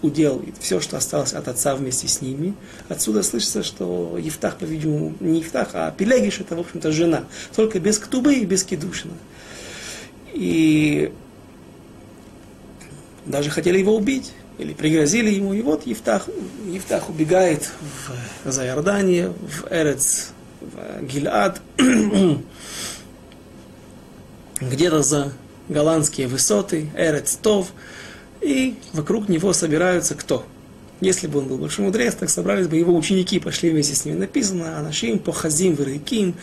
[0.03, 2.53] удел и все, что осталось от отца вместе с ними.
[2.89, 7.23] Отсюда слышится, что Евтах, по-видимому, не Евтах, а Пелегиш, это, в общем-то, жена.
[7.55, 9.13] Только без ктубы и без кедушина.
[10.33, 11.11] И
[13.25, 16.27] даже хотели его убить, или пригрозили ему, и вот Евтах,
[16.67, 17.69] Евтах убегает
[18.43, 21.61] в, за Иордание, в Эрец, в Гильад,
[24.59, 25.33] где-то за
[25.69, 27.71] голландские высоты, Эрец Тов,
[28.43, 30.45] и вокруг него собираются кто?
[30.99, 34.19] Если бы он был большой мудрец, так собрались бы его ученики, пошли вместе с ним.
[34.19, 36.35] Написано, Анашим, Похазим, Вереким.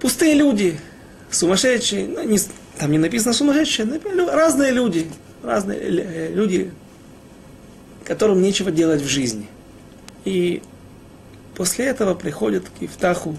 [0.00, 0.78] Пустые люди,
[1.30, 2.38] сумасшедшие, ну, не,
[2.78, 5.06] там не написано сумасшедшие, разные люди,
[5.42, 6.70] разные э, люди,
[8.04, 9.46] которым нечего делать в жизни.
[10.24, 10.62] И
[11.54, 13.36] после этого приходят к Ифтаху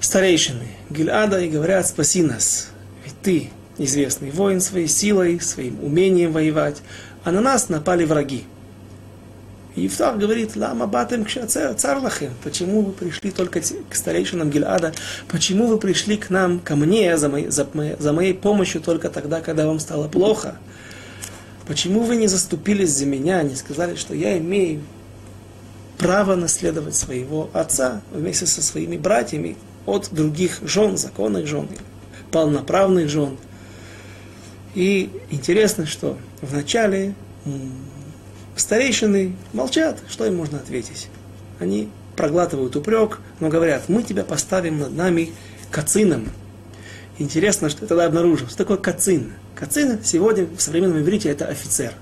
[0.00, 2.68] старейшины Гильада и говорят, спаси нас,
[3.04, 6.82] ведь ты известный воин своей силой, своим умением воевать,
[7.24, 8.44] а на нас напали враги.
[9.76, 14.94] И Ифтах говорит, лама батем царлахем, почему вы пришли только к старейшинам Гильада,
[15.28, 19.10] почему вы пришли к нам, ко мне, за моей, за, моей, за моей помощью только
[19.10, 20.58] тогда, когда вам стало плохо?
[21.66, 24.82] Почему вы не заступились за меня, не сказали, что я имею
[25.98, 29.56] право наследовать своего отца вместе со своими братьями
[29.86, 31.68] от других жен, законных жен,
[32.30, 33.38] полноправных жен?
[34.74, 37.14] И интересно, что вначале
[38.56, 41.08] Старейшины молчат, что им можно ответить?
[41.58, 45.32] Они проглатывают упрек, но говорят, мы тебя поставим над нами
[45.70, 46.30] кацином.
[47.18, 49.32] Интересно, что тогда обнаружил, что такое кацин.
[49.56, 51.92] Кацин сегодня в современном иврите это офицер.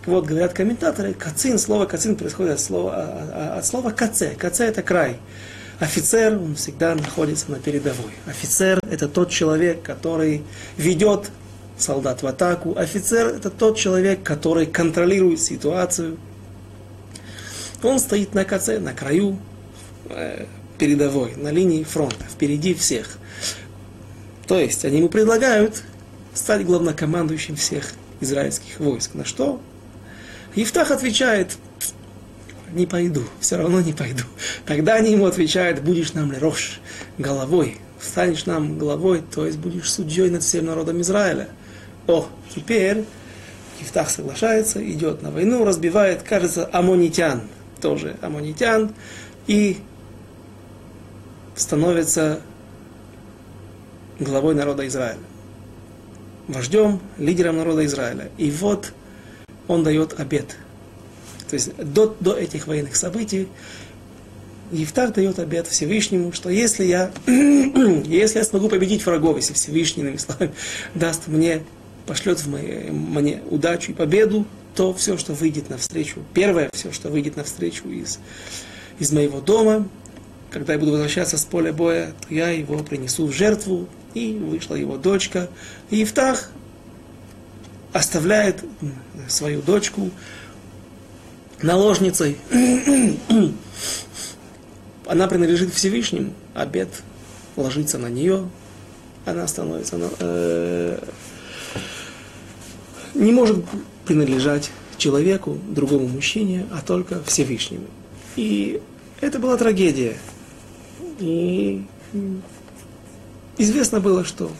[0.00, 4.34] Так вот, говорят комментаторы, кацин, слово кацин происходит от слова, а, а, от слова каце.
[4.36, 5.18] Каце это край.
[5.78, 8.12] Офицер, он всегда находится на передовой.
[8.26, 10.42] Офицер– это тот человек, который
[10.76, 11.30] ведет
[11.82, 12.76] солдат в атаку.
[12.76, 16.18] Офицер– это тот человек, который контролирует ситуацию.
[17.82, 19.38] Он стоит на конце, на краю
[20.10, 20.46] э,
[20.78, 23.18] передовой, на линии фронта, впереди всех.
[24.46, 25.82] То есть они ему предлагают
[26.34, 29.14] стать главнокомандующим всех израильских войск.
[29.14, 29.60] На что?
[30.54, 31.56] Евтах отвечает,
[32.72, 34.24] не пойду, все равно не пойду.
[34.66, 36.80] Тогда они ему отвечают, будешь нам лерош,
[37.18, 41.48] головой, станешь нам головой, то есть будешь судьей над всем народом Израиля.
[42.10, 43.04] О, теперь
[43.80, 47.42] Ифтах соглашается, идет на войну, разбивает, кажется, амонитян,
[47.80, 48.92] тоже амонитян,
[49.46, 49.78] и
[51.54, 52.40] становится
[54.18, 55.20] главой народа Израиля,
[56.48, 58.28] вождем, лидером народа Израиля.
[58.38, 58.92] И вот
[59.68, 60.56] он дает обед.
[61.48, 63.46] То есть до, до этих военных событий
[64.72, 70.16] Ефтах дает обед Всевышнему, что если я, если я смогу победить врагов, если Всевышний, иными
[70.16, 70.52] словами,
[70.96, 71.62] даст мне
[72.06, 77.08] пошлет в моей, мне удачу и победу, то все, что выйдет навстречу, первое, все, что
[77.08, 78.18] выйдет навстречу из,
[78.98, 79.88] из моего дома,
[80.50, 84.74] когда я буду возвращаться с поля боя, то я его принесу в жертву, и вышла
[84.74, 85.48] его дочка.
[85.90, 86.50] И Евтах
[87.92, 88.64] оставляет
[89.28, 90.10] свою дочку
[91.62, 92.36] наложницей.
[95.06, 96.88] Она принадлежит Всевышнему, обед
[97.56, 98.48] ложится на нее,
[99.26, 100.98] она становится э,
[103.14, 103.64] не может
[104.04, 107.86] принадлежать человеку, другому мужчине, а только Всевышнему.
[108.36, 108.80] И
[109.20, 110.16] это была трагедия.
[111.18, 111.84] И
[113.58, 114.50] известно было, что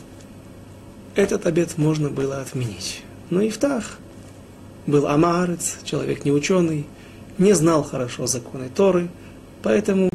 [1.15, 3.03] этот обед можно было отменить.
[3.29, 3.99] Но Ифтах
[4.87, 6.85] был амарец, человек неученый,
[7.37, 9.09] не знал хорошо законы Торы,
[9.63, 10.09] поэтому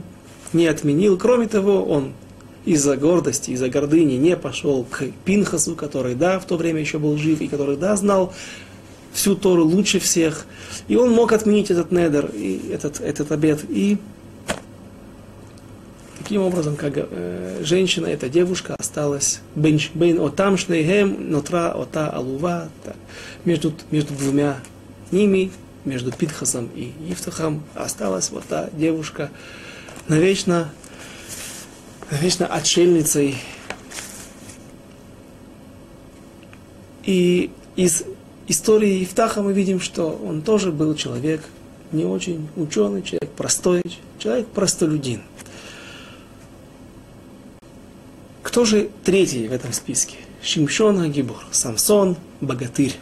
[0.52, 1.18] не отменил.
[1.18, 2.12] Кроме того, он
[2.66, 7.16] из-за гордости, из-за гордыни не пошел к Пинхасу, который, да, в то время еще был
[7.16, 8.34] жив, и который, да, знал
[9.12, 10.46] всю Тору лучше всех.
[10.88, 13.64] И он мог отменить этот недер, и этот, этот обед.
[13.68, 13.98] И
[16.18, 22.68] таким образом, как э, женщина, эта девушка осталась бейн отам шнейхем нотра ота алува,
[23.44, 24.58] между, между двумя
[25.12, 25.52] ними,
[25.84, 29.30] между Пинхасом и Ифтахом, осталась вот та девушка
[30.08, 30.72] навечно
[32.10, 33.36] вечно отшельницей.
[37.04, 38.04] И из
[38.48, 41.42] истории Ифтаха мы видим, что он тоже был человек
[41.92, 43.82] не очень ученый, человек простой,
[44.18, 45.22] человек простолюдин.
[48.42, 50.16] Кто же третий в этом списке?
[50.42, 52.94] Шимшон Агибор, Самсон, богатырь.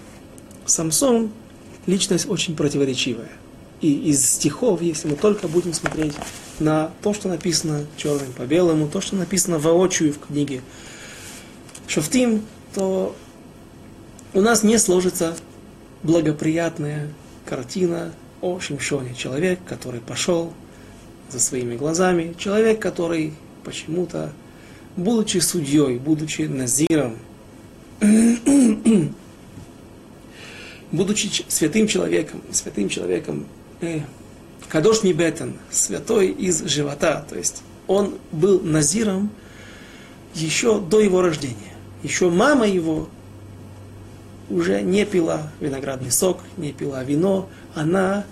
[0.66, 1.30] Самсон–
[1.86, 3.30] личность очень противоречивая.
[3.80, 6.14] И из стихов, если мы только будем смотреть
[6.60, 10.62] на то, что написано черным по белому, то, что написано воочию в книге
[11.86, 12.42] Шофтим,
[12.74, 13.14] то
[14.32, 15.36] у нас не сложится
[16.02, 17.08] благоприятная
[17.46, 19.14] картина о Шимшоне.
[19.14, 20.52] Человек, который пошел
[21.30, 23.32] за своими глазами, человек, который
[23.64, 24.32] почему-то,
[24.96, 27.16] будучи судьей, будучи назиром,
[30.92, 33.46] будучи святым человеком, святым человеком,
[33.80, 34.00] э,
[34.74, 39.30] Кадош Мибетен, святой из живота, то есть он был назиром
[40.34, 41.76] еще до его рождения.
[42.02, 43.08] Еще мама его
[44.50, 48.24] уже не пила виноградный сок, не пила вино, она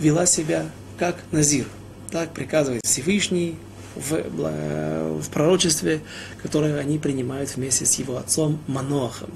[0.00, 0.66] вела себя
[0.98, 1.66] как назир.
[2.10, 3.54] Так приказывает Всевышний
[3.94, 4.20] в,
[5.20, 6.00] в пророчестве,
[6.42, 9.30] которое они принимают вместе с его отцом Маноахом.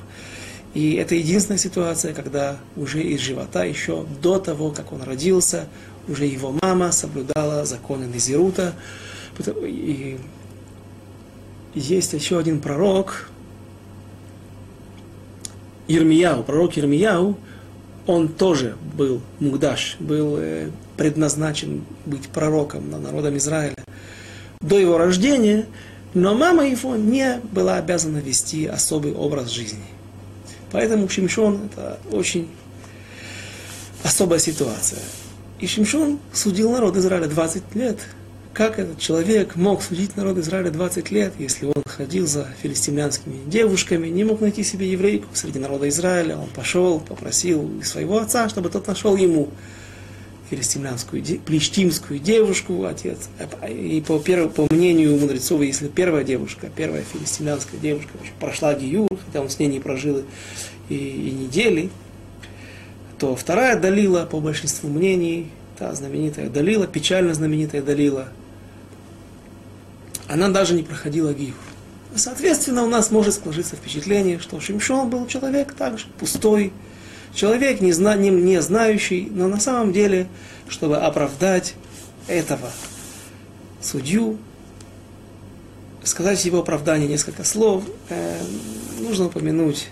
[0.75, 5.69] И это единственная ситуация, когда уже из живота, еще до того, как он родился,
[6.09, 8.75] уже его мама соблюдала законы Назирута.
[9.63, 10.19] И
[11.75, 13.29] есть еще один пророк,
[15.89, 17.37] Ирмияу, пророк Ирмияу,
[18.07, 23.77] он тоже был мугдаш, был э, предназначен быть пророком на народом Израиля
[24.61, 25.67] до его рождения,
[26.15, 29.85] но мама его не была обязана вести особый образ жизни.
[30.73, 32.49] Поэтому Шимшон это очень
[34.03, 35.01] особая ситуация.
[35.59, 37.99] И Шимшон судил народ Израиля 20 лет.
[38.53, 44.09] Как этот человек мог судить народ Израиля 20 лет, если он ходил за филистимлянскими девушками,
[44.09, 48.87] не мог найти себе еврейку среди народа Израиля, он пошел, попросил своего отца, чтобы тот
[48.87, 49.49] нашел ему
[50.51, 53.29] филистимлянскую, плештимскую девушку, отец.
[53.69, 59.41] И по, перв, по мнению мудрецов, если первая девушка, первая филистимлянская девушка прошла Гиюр, хотя
[59.41, 60.23] он с ней не прожил
[60.89, 61.91] и, и недели,
[63.19, 68.29] то вторая Далила, по большинству мнений, та знаменитая Далила, печально знаменитая Далила,
[70.29, 71.55] она даже не проходила гиюр.
[72.15, 76.73] Соответственно, у нас может сложиться впечатление, что Шимшон был человек также пустой,
[77.35, 80.27] человек не, зна, не, не знающий, но на самом деле,
[80.69, 81.75] чтобы оправдать
[82.27, 82.71] этого
[83.83, 84.39] судью,
[86.03, 88.39] сказать его оправдание несколько слов, э,
[89.01, 89.89] нужно упомянуть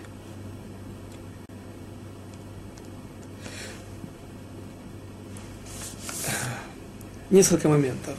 [7.34, 8.14] несколько моментов.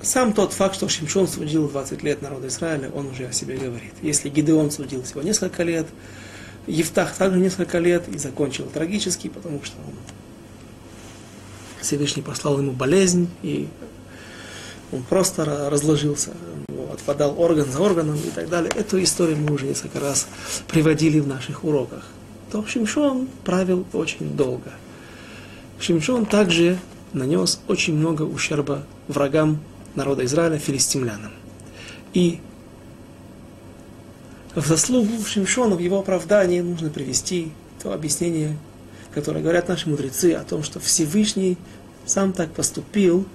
[0.00, 3.94] Сам тот факт, что Шимшон судил 20 лет народа Израиля, он уже о себе говорит.
[4.00, 5.86] Если Гидеон судил всего несколько лет,
[6.68, 9.94] Евтах также несколько лет и закончил трагически, потому что он
[11.80, 13.68] Всевышний послал ему болезнь, и
[14.92, 16.32] он просто разложился,
[16.92, 18.70] отпадал орган за органом и так далее.
[18.74, 20.28] Эту историю мы уже несколько раз
[20.68, 22.04] приводили в наших уроках.
[22.52, 24.72] То Шимшон правил очень долго.
[25.80, 26.78] Шимшон также
[27.12, 29.60] нанес очень много ущерба врагам
[29.94, 31.32] народа Израиля, филистимлянам.
[32.14, 32.40] И
[34.54, 38.56] в заслугу Шимшона, в его оправдании нужно привести то объяснение,
[39.12, 41.56] которое говорят наши мудрецы о том, что Всевышний
[42.06, 43.26] сам так поступил,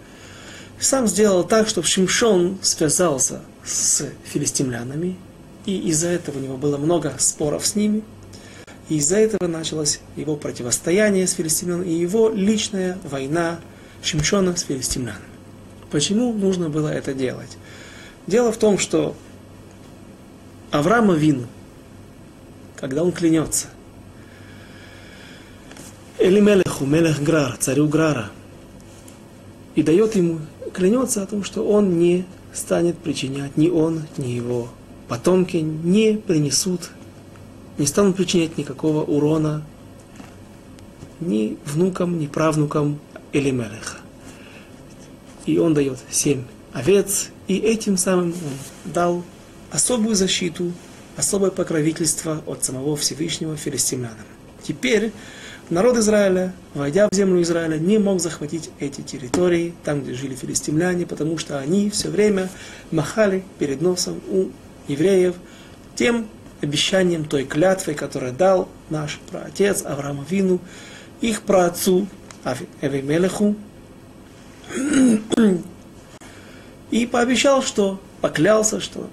[0.79, 5.15] сам сделал так, чтобы Шимшон связался с филистимлянами,
[5.65, 8.03] и из-за этого у него было много споров с ними,
[8.89, 13.59] и из-за этого началось его противостояние с филистимлянами и его личная война
[14.03, 15.23] Шимшона с филистимлянами.
[15.91, 17.57] Почему нужно было это делать?
[18.27, 19.15] Дело в том, что
[20.71, 21.47] Авраама Вину,
[22.75, 23.67] когда он клянется,
[26.19, 28.29] Элимелеху, Мелех Грар, царю Грара,
[29.75, 30.39] и дает ему,
[30.73, 34.69] клянется о том, что он не станет причинять, ни он, ни его
[35.07, 36.91] потомки не принесут
[37.77, 39.63] не станут причинять никакого урона
[41.19, 42.99] ни внукам, ни правнукам
[43.33, 43.97] Элимелеха.
[45.45, 49.23] и он дает семь овец, и этим самым он дал
[49.71, 50.71] особую защиту,
[51.17, 54.25] особое покровительство от самого Всевышнего филистимлянам.
[54.61, 55.11] Теперь
[55.69, 61.05] народ Израиля, войдя в землю Израиля, не мог захватить эти территории, там, где жили филистимляне,
[61.05, 62.49] потому что они все время
[62.91, 64.47] махали перед носом у
[64.87, 65.35] евреев
[65.95, 66.27] тем
[66.61, 70.59] обещанием, той клятвой, которую дал наш праотец Авраам Вину,
[71.21, 72.07] их праотцу
[72.81, 73.55] Эвимелеху,
[76.91, 79.09] и пообещал, что поклялся, что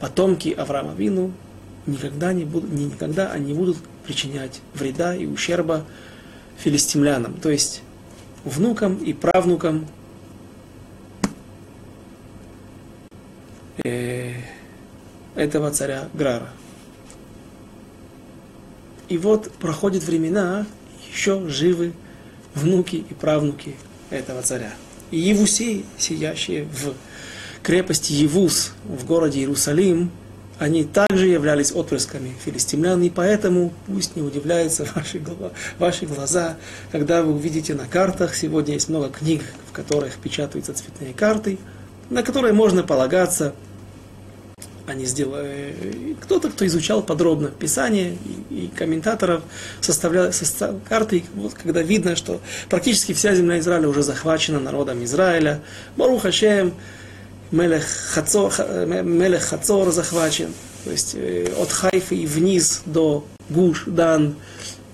[0.00, 1.32] потомки Авраама Вину
[1.86, 5.84] никогда не будут, никогда они будут причинять вреда и ущерба
[6.58, 7.82] филистимлянам, то есть
[8.44, 9.86] внукам и правнукам
[13.84, 14.34] э,
[15.34, 16.48] этого царя Грара.
[19.08, 20.66] И вот проходят времена,
[21.12, 21.92] еще живы
[22.54, 23.74] внуки и правнуки
[24.10, 24.72] этого царя.
[25.10, 26.94] И Евусей, сидящие в
[27.62, 30.10] крепости Евус в городе Иерусалим,
[30.58, 35.20] они также являлись отпрысками филистимлян, и поэтому пусть не удивляются ваши,
[35.78, 36.56] ваши глаза,
[36.92, 41.58] когда вы увидите на картах, сегодня есть много книг, в которых печатаются цветные карты,
[42.10, 43.54] на которые можно полагаться,
[44.86, 48.16] они сделали, кто-то, кто изучал подробно Писание
[48.50, 49.42] и, и комментаторов,
[49.80, 55.60] составлял состав, карты, вот, когда видно, что практически вся земля Израиля уже захвачена народом Израиля.
[55.96, 56.74] Барух Хашем,
[57.50, 58.52] Мелех Хацор,
[58.86, 60.52] Мелех Хацор захвачен,
[60.84, 64.36] то есть э, от Хайфы и вниз до Гуш, Дан,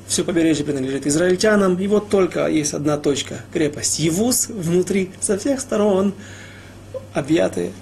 [0.07, 5.61] все побережье принадлежит израильтянам, и вот только есть одна точка, крепость Евус, внутри, со всех
[5.61, 6.14] сторон
[7.12, 7.72] объятые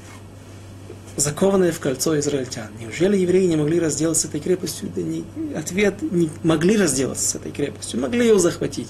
[1.17, 2.69] закованные в кольцо израильтян.
[2.79, 4.91] Неужели евреи не могли разделаться с этой крепостью?
[4.95, 5.25] Да не,
[5.57, 8.89] ответ, не могли разделаться с этой крепостью, могли ее захватить.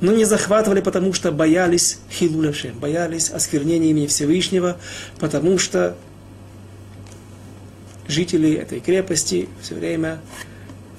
[0.00, 4.76] Но не захватывали, потому что боялись хилуляшем, боялись осквернения имени Всевышнего,
[5.18, 5.96] потому что
[8.06, 10.20] жители этой крепости все время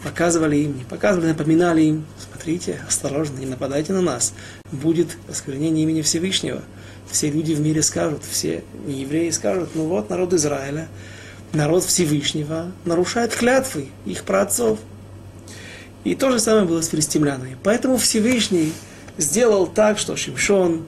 [0.04, 4.34] показывали им, не показывали, напоминали им, смотрите, осторожно, не нападайте на нас,
[4.72, 6.64] будет осквернение имени Всевышнего–
[7.12, 10.88] все люди в мире скажут, все евреи скажут, ну вот народ Израиля,
[11.54, 14.80] народ Всевышнего нарушает клятвы их праотцов.
[16.04, 17.58] И то же самое было с филистимлянами.
[17.64, 18.72] Поэтому Всевышний
[19.18, 20.86] сделал так, что Шимшон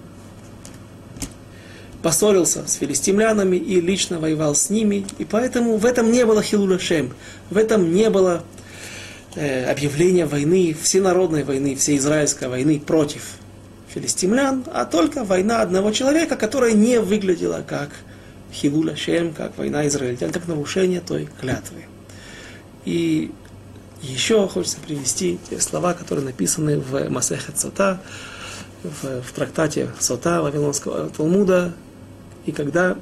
[2.02, 5.06] поссорился с филистимлянами и лично воевал с ними.
[5.18, 7.14] И поэтому в этом не было хилуляшем,
[7.50, 8.44] в этом не было
[9.36, 13.24] э, объявления войны, всенародной войны, всей израильской войны против
[13.90, 17.90] филистимлян, а только война одного человека, которая не выглядела как
[18.54, 21.86] Хилуля Шем, как война израильтян, как нарушение той клятвы.
[22.86, 23.32] И
[24.02, 28.02] еще хочется привести те слова, которые написаны в Масехет Сота,
[28.84, 31.74] в, в трактате Сота Вавилонского Талмуда,
[32.46, 32.98] и когда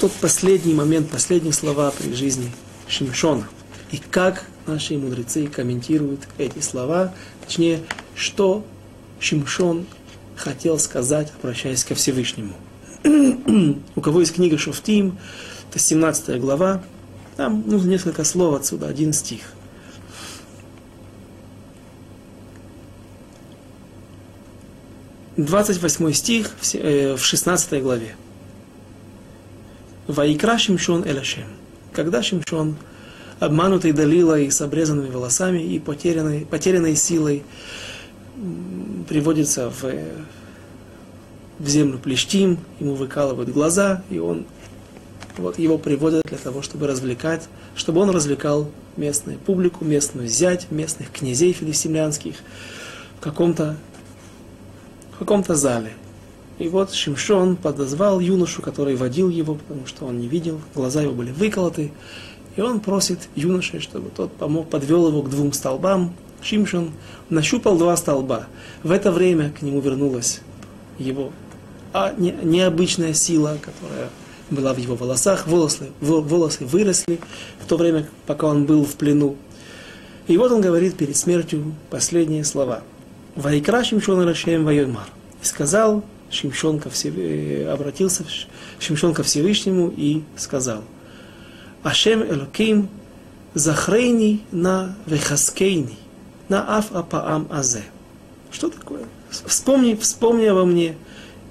[0.00, 2.50] тот последний момент, последние слова при жизни
[2.88, 3.46] Шимшона,
[3.90, 7.12] и как наши мудрецы комментируют эти слова,
[7.44, 7.80] точнее,
[8.14, 8.64] что
[9.20, 9.86] Шимшон
[10.36, 12.54] хотел сказать, обращаясь ко Всевышнему.
[13.04, 15.18] У кого есть книга Шуфтим,
[15.70, 16.82] это 17 глава,
[17.36, 19.40] там ну, несколько слов отсюда, один стих.
[25.36, 28.14] Двадцать восьмой стих в 16 э, главе.
[30.06, 31.46] Ваикра Шимшон Эляшем.
[31.92, 32.76] Когда Шимшон,
[33.40, 37.42] обманутый Далилой с обрезанными волосами и потерянной, потерянной силой,
[39.08, 39.84] приводится в,
[41.58, 44.44] в землю Плештим, ему выкалывают глаза, и он,
[45.36, 51.10] вот его приводят для того, чтобы развлекать, чтобы он развлекал местную публику, местную зять, местных
[51.10, 52.36] князей филистимлянских
[53.18, 53.76] в каком-то
[55.14, 55.92] в каком-то зале.
[56.58, 61.12] И вот Шимшон подозвал юношу, который водил его, потому что он не видел, глаза его
[61.12, 61.92] были выколоты,
[62.56, 66.14] и он просит юноши, чтобы тот помог, подвел его к двум столбам,
[66.44, 66.92] Шимшон
[67.30, 68.46] нащупал два столба.
[68.82, 70.40] В это время к нему вернулась
[70.98, 71.32] его
[71.94, 74.10] а не, необычная сила, которая
[74.50, 75.46] была в его волосах.
[75.46, 77.20] Волосы, волосы выросли
[77.60, 79.36] в то время, пока он был в плену.
[80.26, 82.82] И вот он говорит перед смертью последние слова.
[83.36, 85.06] «Вайкра Шимшон Рашем Вайомар».
[85.40, 87.14] И сказал Шимшон ко Всев...
[87.16, 88.24] Э, обратился
[88.80, 90.82] Шимшон ко Всевышнему и сказал,
[91.84, 92.88] «Ашем Элоким
[93.54, 95.96] захрейни на вехаскейни,
[96.48, 97.84] на аф апаам азе.
[98.50, 99.04] Что такое?
[99.30, 100.96] Вспомни, вспомни обо мне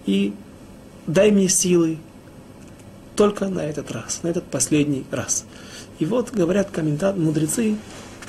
[0.05, 0.33] и
[1.07, 1.97] дай мне силы
[3.15, 5.45] только на этот раз, на этот последний раз.
[5.99, 7.75] И вот говорят комментаторы, мудрецы,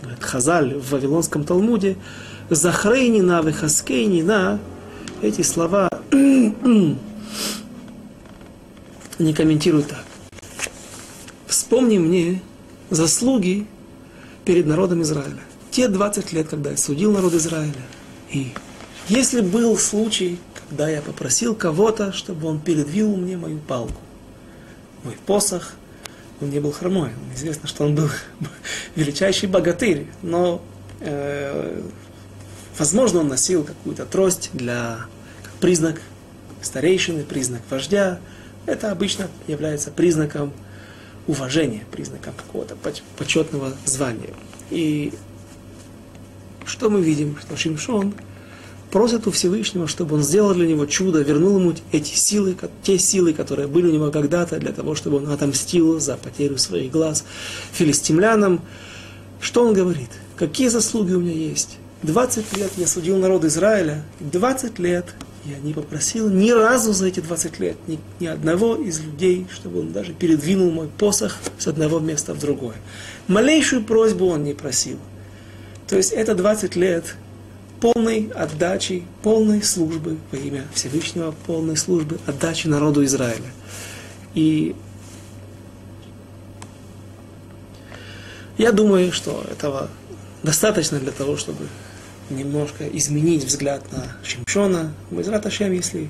[0.01, 1.97] говорят, Хазаль в Вавилонском Талмуде,
[2.51, 4.59] Захрейни на Вехаскейни на
[5.23, 5.89] эти слова
[9.19, 10.05] они комментируют так.
[11.47, 12.43] Вспомни мне
[12.91, 13.67] заслуги
[14.45, 15.41] перед народом Израиля.
[15.75, 17.73] Те 20 лет, когда я судил народ Израиля.
[18.31, 18.55] И
[19.09, 24.01] если был случай, когда я попросил кого-то, чтобы он передвинул мне мою палку,
[25.03, 25.73] мой посох,
[26.41, 27.11] он не был хромой.
[27.35, 28.09] Известно, что он был
[28.95, 30.63] величайший богатырь, но
[31.01, 31.83] э,
[32.79, 35.01] возможно он носил какую-то трость для
[35.43, 36.01] как признак
[36.63, 38.21] старейшины, признак вождя.
[38.67, 40.53] Это обычно является признаком
[41.27, 42.77] уважения, признаком какого-то
[43.17, 44.35] почетного звания.
[44.71, 45.13] И
[46.67, 47.37] что мы видим?
[47.41, 48.15] Что Шимшон
[48.91, 53.33] просит у Всевышнего, чтобы он сделал для него чудо, вернул ему эти силы, те силы,
[53.33, 57.25] которые были у него когда-то, для того, чтобы он отомстил за потерю своих глаз
[57.73, 58.61] филистимлянам.
[59.41, 60.11] Что он говорит?
[60.37, 61.79] Какие заслуги у меня есть?
[62.05, 65.07] 20 лет я судил народ Израиля, 20 лет
[65.45, 69.81] я не попросил ни разу за эти 20 лет ни, ни одного из людей, чтобы
[69.81, 72.77] он даже передвинул мой посох с одного места в другое.
[73.27, 74.99] Малейшую просьбу он не просил.
[75.89, 77.17] То есть это 20 лет
[77.81, 83.53] полной отдачи, полной службы во имя Всевышнего, полной службы, отдачи народу Израиля.
[84.35, 84.75] И
[88.57, 89.91] я думаю, что этого
[90.43, 91.67] достаточно для того, чтобы
[92.31, 94.95] немножко изменить взгляд на Шимшона.
[95.11, 96.09] Мы из Раташем, если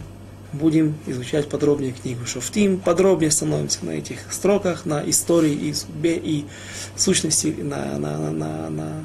[0.53, 6.45] будем изучать подробнее книгу Шофтим, подробнее становимся на этих строках, на истории и судьбе, и
[6.97, 9.05] сущности, на, на, на, на, на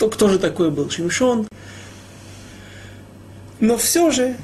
[0.00, 1.46] кто, кто же такой был Шимшон.
[3.60, 4.34] Но все же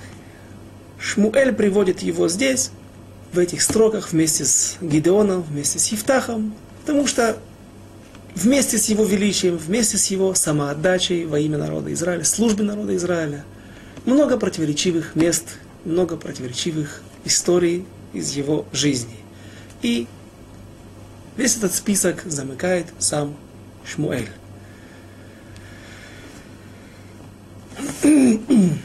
[0.99, 2.73] Шмуэль приводит его здесь,
[3.33, 7.39] в этих строках, вместе с Гидеоном, вместе с Евтахом, потому что
[8.35, 13.43] вместе с его величием, вместе с его самоотдачей во имя народа Израиля, службы народа Израиля,
[14.05, 15.45] много противоречивых мест,
[15.87, 19.17] много противоречивых историй из его жизни.
[19.81, 20.07] И
[21.39, 23.35] весь этот список замыкает сам
[23.87, 24.29] Шмуэль.
[28.03, 28.79] И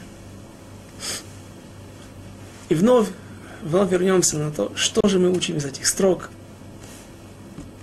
[2.74, 3.08] вновь,
[3.62, 6.30] вновь вернемся на то, что же мы учим из этих строк.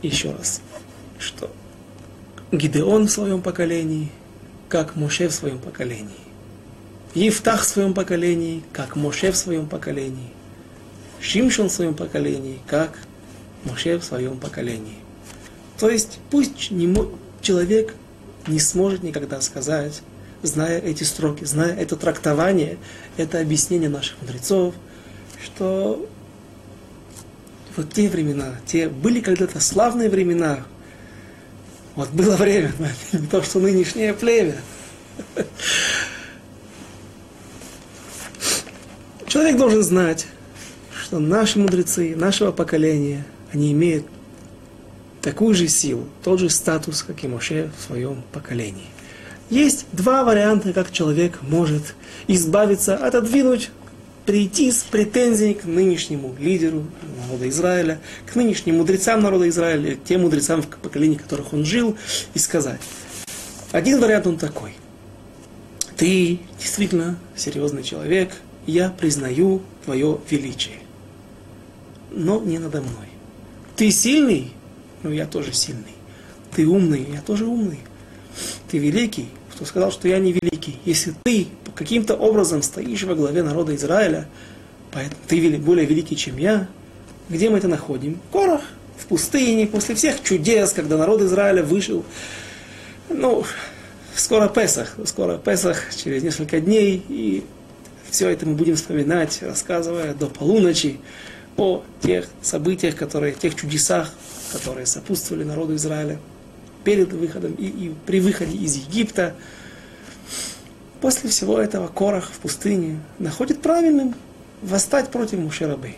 [0.01, 0.61] Еще раз,
[1.17, 1.51] что
[2.51, 4.11] Гидеон в своем поколении,
[4.67, 6.09] как Моше в своем поколении.
[7.13, 10.31] Евтах в своем поколении, как Моше в своем поколении.
[11.19, 12.97] Шимшон в своем поколении, как
[13.65, 14.95] Моше в своем поколении.
[15.77, 16.93] То есть пусть не,
[17.41, 17.93] человек
[18.47, 20.01] не сможет никогда сказать,
[20.43, 22.77] зная эти строки, зная это трактование,
[23.17, 24.73] это объяснение наших мудрецов,
[25.43, 26.07] что
[27.75, 30.65] вот те времена, те были когда-то славные времена,
[31.95, 32.71] вот было время,
[33.11, 34.57] не то, что нынешнее племя.
[39.27, 40.25] Человек должен знать,
[40.91, 44.05] что наши мудрецы, нашего поколения, они имеют
[45.21, 48.87] такую же силу, тот же статус, как и Моше в своем поколении.
[49.49, 51.95] Есть два варианта, как человек может
[52.27, 53.71] избавиться, отодвинуть,
[54.25, 56.85] прийти с претензией к нынешнему лидеру
[57.25, 57.99] народа Израиля,
[58.31, 61.97] к нынешним мудрецам народа Израиля, тем мудрецам, в поколении которых он жил,
[62.35, 62.79] и сказать.
[63.71, 64.75] Один вариант он такой.
[65.97, 68.31] Ты действительно серьезный человек,
[68.67, 70.77] я признаю твое величие.
[72.11, 73.07] Но не надо мной.
[73.75, 74.53] Ты сильный,
[75.01, 75.95] ну я тоже сильный.
[76.55, 77.79] Ты умный, я тоже умный.
[78.69, 79.29] Ты великий,
[79.59, 80.79] кто сказал, что я не великий.
[80.85, 84.25] Если ты каким-то образом стоишь во главе народа Израиля,
[84.89, 86.69] поэтому ты более великий, чем я,
[87.27, 88.21] где мы это находим?
[88.31, 88.61] Корах,
[88.97, 92.05] в пустыне, после всех чудес, когда народ Израиля вышел.
[93.09, 93.43] Ну,
[94.15, 97.43] скоро Песах, скоро Песах, через несколько дней, и
[98.09, 101.01] все это мы будем вспоминать, рассказывая до полуночи
[101.57, 104.13] о тех событиях, которые, тех чудесах,
[104.53, 106.17] которые сопутствовали народу Израиля
[106.89, 109.35] перед выходом и, и при выходе из Египта.
[111.01, 114.15] После всего этого Корах в пустыне находит правильным
[114.63, 115.93] восстать против Мушерабы.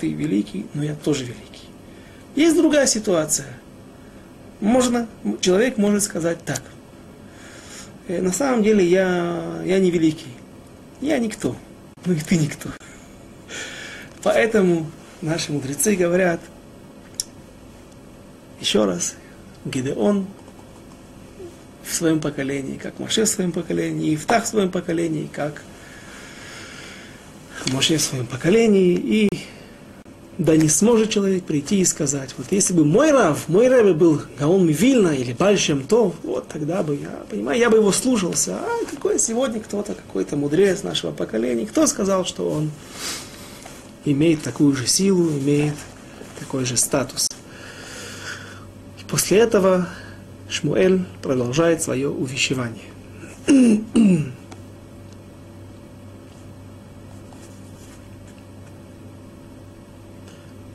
[0.00, 1.68] Ты великий, но я тоже великий.
[2.34, 3.46] Есть другая ситуация.
[4.58, 5.06] Можно,
[5.40, 6.60] человек может сказать так.
[8.08, 10.34] «Э, на самом деле я, я не великий.
[11.00, 11.54] Я никто.
[12.04, 12.68] Ну и ты никто.
[14.24, 14.90] Поэтому
[15.20, 16.40] наши мудрецы говорят,
[18.58, 19.14] еще раз,
[19.64, 20.26] Гидеон
[21.84, 25.62] в своем поколении, как Моше в своем поколении, и Ифтах в своем поколении, как
[27.72, 29.28] Моше в своем поколении, и
[30.38, 34.22] да не сможет человек прийти и сказать, вот если бы мой Рав, мой Рав был
[34.38, 38.56] Гаон Вильна или Большем то, вот тогда бы я, понимаю, я бы его слушался.
[38.56, 42.70] А какой сегодня кто-то, какой-то мудрец нашего поколения, кто сказал, что он
[44.04, 45.74] имеет такую же силу, имеет
[46.40, 47.31] такой же статус.
[49.11, 49.87] И после этого
[50.49, 52.83] Шмуэль продолжает свое увещевание.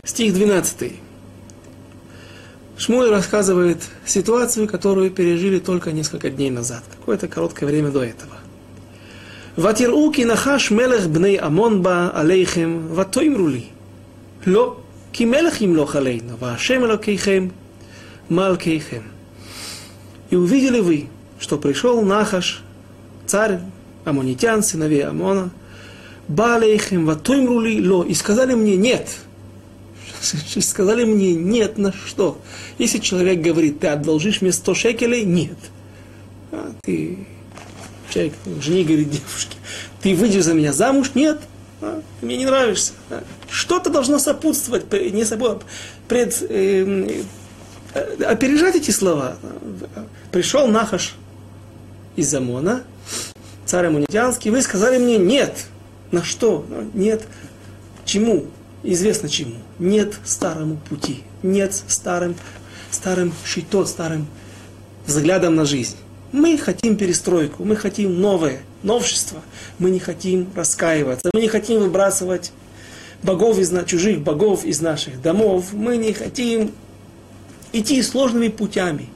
[0.04, 0.92] Стих 12.
[2.76, 8.36] Шмуэль рассказывает ситуацию, которую пережили только несколько дней назад, какое-то короткое время до этого.
[9.58, 13.64] ותראו כי נחש מלך בני עמון בא עליכם, ותאמרו לי,
[14.46, 14.76] לא,
[15.12, 17.48] כי מלך ימלוך עלינו, והשם אלוקיכם
[18.29, 19.03] Малкейхем.
[20.29, 21.07] И увидели вы,
[21.39, 22.63] что пришел Нахаш,
[23.25, 23.59] царь
[24.05, 25.51] амонитян, сыновей Амона,
[26.27, 29.07] Балейхем, ватойм рули ло, и сказали мне нет.
[30.59, 32.39] Сказали мне нет на что.
[32.77, 35.57] Если человек говорит, ты одолжишь мне 100 шекелей, нет.
[36.51, 37.19] А ты,
[38.09, 39.57] человек, жене говорит девушке,
[40.01, 41.39] ты выйдешь за меня замуж, нет.
[41.79, 42.91] А, ты мне не нравишься.
[43.09, 43.23] А.
[43.49, 45.59] Что-то должно сопутствовать, не собой,
[46.09, 47.23] пред, э,
[48.25, 49.37] опережать эти слова.
[50.31, 51.15] Пришел Нахаш
[52.15, 52.83] из Амона,
[53.65, 55.65] царь Амунитянский, вы сказали мне нет.
[56.11, 56.65] На что?
[56.93, 57.23] Нет.
[58.05, 58.45] Чему?
[58.83, 59.55] Известно чему.
[59.79, 61.23] Нет старому пути.
[61.43, 62.35] Нет старым,
[62.91, 64.27] старым щитот, старым
[65.05, 65.97] взглядом на жизнь.
[66.31, 69.41] Мы хотим перестройку, мы хотим новое, новшество.
[69.79, 72.51] Мы не хотим раскаиваться, мы не хотим выбрасывать
[73.23, 75.73] богов из, чужих богов из наших домов.
[75.73, 76.71] Мы не хотим
[77.77, 79.09] идти сложными путями.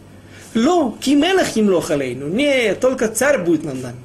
[0.53, 2.27] Ло, кимелах им лохалейну.
[2.27, 3.97] Нет, только царь будет над нами.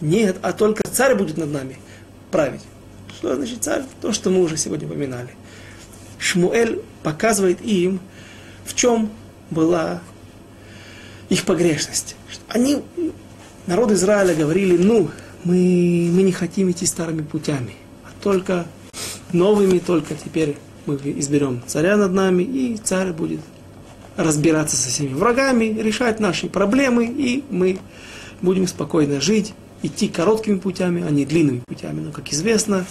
[0.00, 1.78] Нет, а только царь будет над нами
[2.30, 2.62] править.
[3.16, 3.82] Что значит царь?
[4.00, 5.30] То, что мы уже сегодня упоминали.
[6.18, 8.00] Шмуэль показывает им,
[8.64, 9.10] в чем
[9.50, 10.00] была
[11.28, 12.16] их погрешность.
[12.48, 12.82] Они,
[13.66, 15.10] народ Израиля, говорили, ну,
[15.44, 17.74] мы, мы не хотим идти старыми путями,
[18.04, 18.66] а только
[19.32, 20.56] новыми, только теперь
[20.86, 23.40] мы изберем царя над нами, и царь будет
[24.22, 27.78] разбираться со всеми врагами, решать наши проблемы, и мы
[28.42, 32.00] будем спокойно жить, идти короткими путями, а не длинными путями.
[32.00, 32.86] Но, как известно,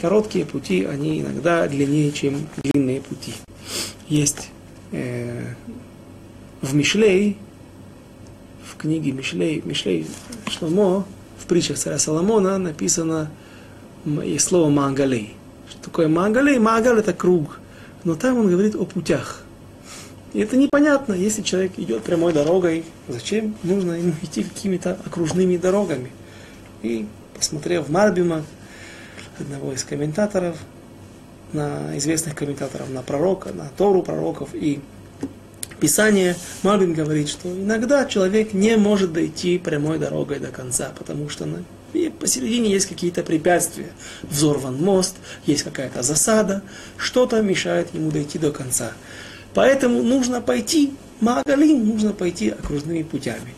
[0.00, 3.32] короткие пути, они иногда длиннее, чем длинные пути.
[4.08, 4.50] Есть
[4.92, 5.54] э,
[6.62, 7.36] в Мишлей,
[8.64, 10.06] в книге Мишлей, Мишлей
[10.48, 11.04] Шломо,
[11.38, 13.30] в притчах царя Соломона написано
[14.24, 15.34] есть слово Мангалей.
[15.68, 16.58] Что такое Мангалей?
[16.58, 17.58] Мангаль это круг.
[18.04, 19.42] Но там он говорит о путях.
[20.36, 26.10] И это непонятно, если человек идет прямой дорогой, зачем нужно ему идти какими-то окружными дорогами.
[26.82, 28.44] И посмотрев Марбима,
[29.38, 30.58] одного из комментаторов,
[31.54, 34.80] на известных комментаторов, на пророка, на Тору пророков и
[35.80, 41.46] Писание, Марбин говорит, что иногда человек не может дойти прямой дорогой до конца, потому что
[41.46, 41.64] на,
[42.20, 43.88] посередине есть какие-то препятствия.
[44.22, 45.16] Взорван мост,
[45.46, 46.62] есть какая-то засада,
[46.98, 48.92] что-то мешает ему дойти до конца.
[49.56, 50.92] Поэтому нужно пойти
[51.22, 53.54] Магалин, нужно пойти окружными путями.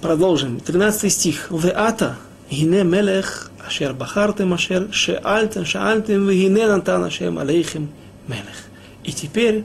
[0.00, 0.60] Продолжим.
[0.60, 1.50] 13 стих.
[1.50, 2.16] Веата,
[2.48, 7.88] гине мелех, ашер бахартем, ашер шеальтем, шаальтем, вегине натан ашем алейхем
[8.28, 8.68] мелех.
[9.02, 9.64] И теперь,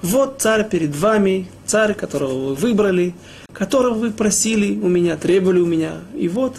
[0.00, 3.14] вот царь перед вами, царь, которого вы выбрали,
[3.52, 5.98] которого вы просили у меня, требовали у меня.
[6.16, 6.56] И вот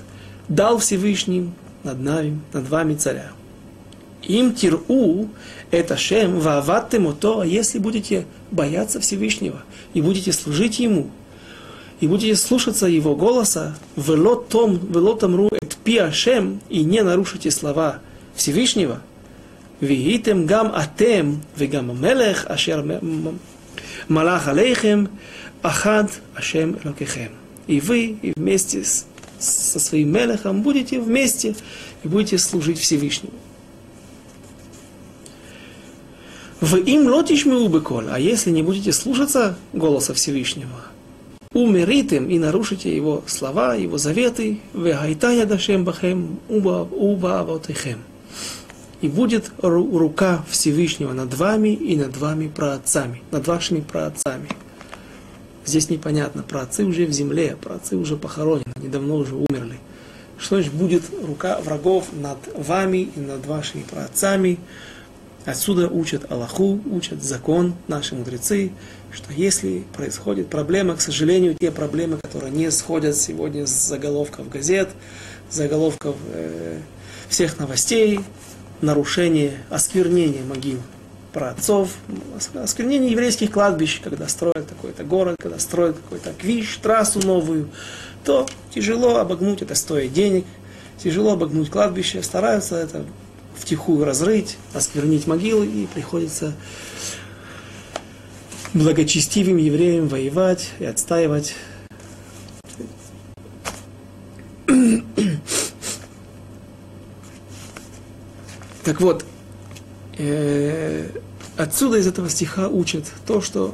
[0.48, 1.50] дал Всевышний
[1.84, 3.32] над нами, над вами царя.
[4.28, 5.30] Им тиру
[5.72, 9.62] это шем вааваттем мото, а если будете бояться Всевышнего
[9.94, 11.10] и будете служить Ему,
[12.00, 18.00] и будете слушаться Его голоса, велотом, велотомру эт пи шем, и не нарушите слова
[18.36, 19.02] Всевышнего,
[19.80, 22.84] вигитем гам атем, вегам мелех, ашер
[24.08, 25.10] малах алейхем,
[25.62, 27.32] ахад ашем элокехем.
[27.68, 29.06] И вы, и вместе с,
[29.40, 31.56] со своим мелехом будете вместе
[32.04, 33.34] и будете служить Всевышнему.
[36.62, 40.86] В им лотиш беколь, а если не будете слушаться голоса Всевышнего,
[41.54, 48.00] умеритым и нарушите его слова, его заветы, вегайтая дашем бахем уба авотихем.
[49.02, 54.48] И будет рука Всевышнего над вами и над вами праотцами, над вашими праотцами.
[55.66, 59.78] Здесь непонятно, праотцы уже в земле, праотцы уже похоронены, они давно уже умерли.
[60.38, 64.58] Что значит будет рука врагов над вами и над вашими праотцами?
[65.46, 68.72] Отсюда учат Аллаху, учат закон наши мудрецы,
[69.12, 74.90] что если происходит проблема, к сожалению, те проблемы, которые не сходят сегодня с заголовков газет,
[75.52, 76.80] заголовков э,
[77.30, 78.22] всех новостей,
[78.82, 80.80] нарушение, осквернение могил
[81.32, 81.90] праотцов,
[82.56, 87.70] осквернение еврейских кладбищ, когда строят какой-то город, когда строят какой-то квиш, трассу новую,
[88.24, 90.46] то тяжело обогнуть это стоит денег,
[90.98, 93.06] тяжело обогнуть кладбище, стараются это
[93.58, 96.54] втихую разрыть, осквернить могилы, и приходится
[98.74, 101.56] благочестивым евреям воевать и отстаивать.
[108.84, 109.26] Так вот,
[110.18, 111.10] э,
[111.58, 113.74] отсюда из этого стиха учат то, что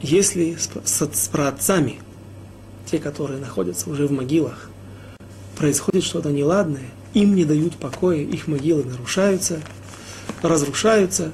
[0.00, 2.00] если с, с, с праотцами,
[2.90, 4.70] те, которые находятся уже в могилах,
[5.56, 9.60] происходит что-то неладное, им не дают покоя, их могилы нарушаются,
[10.42, 11.32] разрушаются,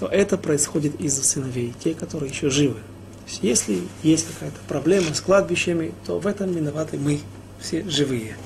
[0.00, 2.78] то это происходит из-за сыновей, те, которые еще живы.
[3.26, 7.20] Есть, если есть какая-то проблема с кладбищами, то в этом виноваты мы,
[7.60, 8.36] все живые.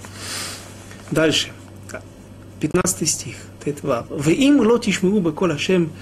[1.13, 1.51] Дальше.
[2.59, 3.37] 15 стих.
[4.09, 5.93] Вы им лотишму бы кола шем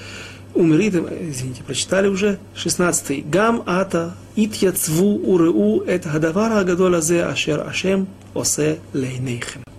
[0.55, 3.29] умеритым, извините, прочитали уже, 16.
[3.29, 9.70] Гам ата итьяцву уреу эт хадавара гадола зе ашер ашем осе лейнейхем.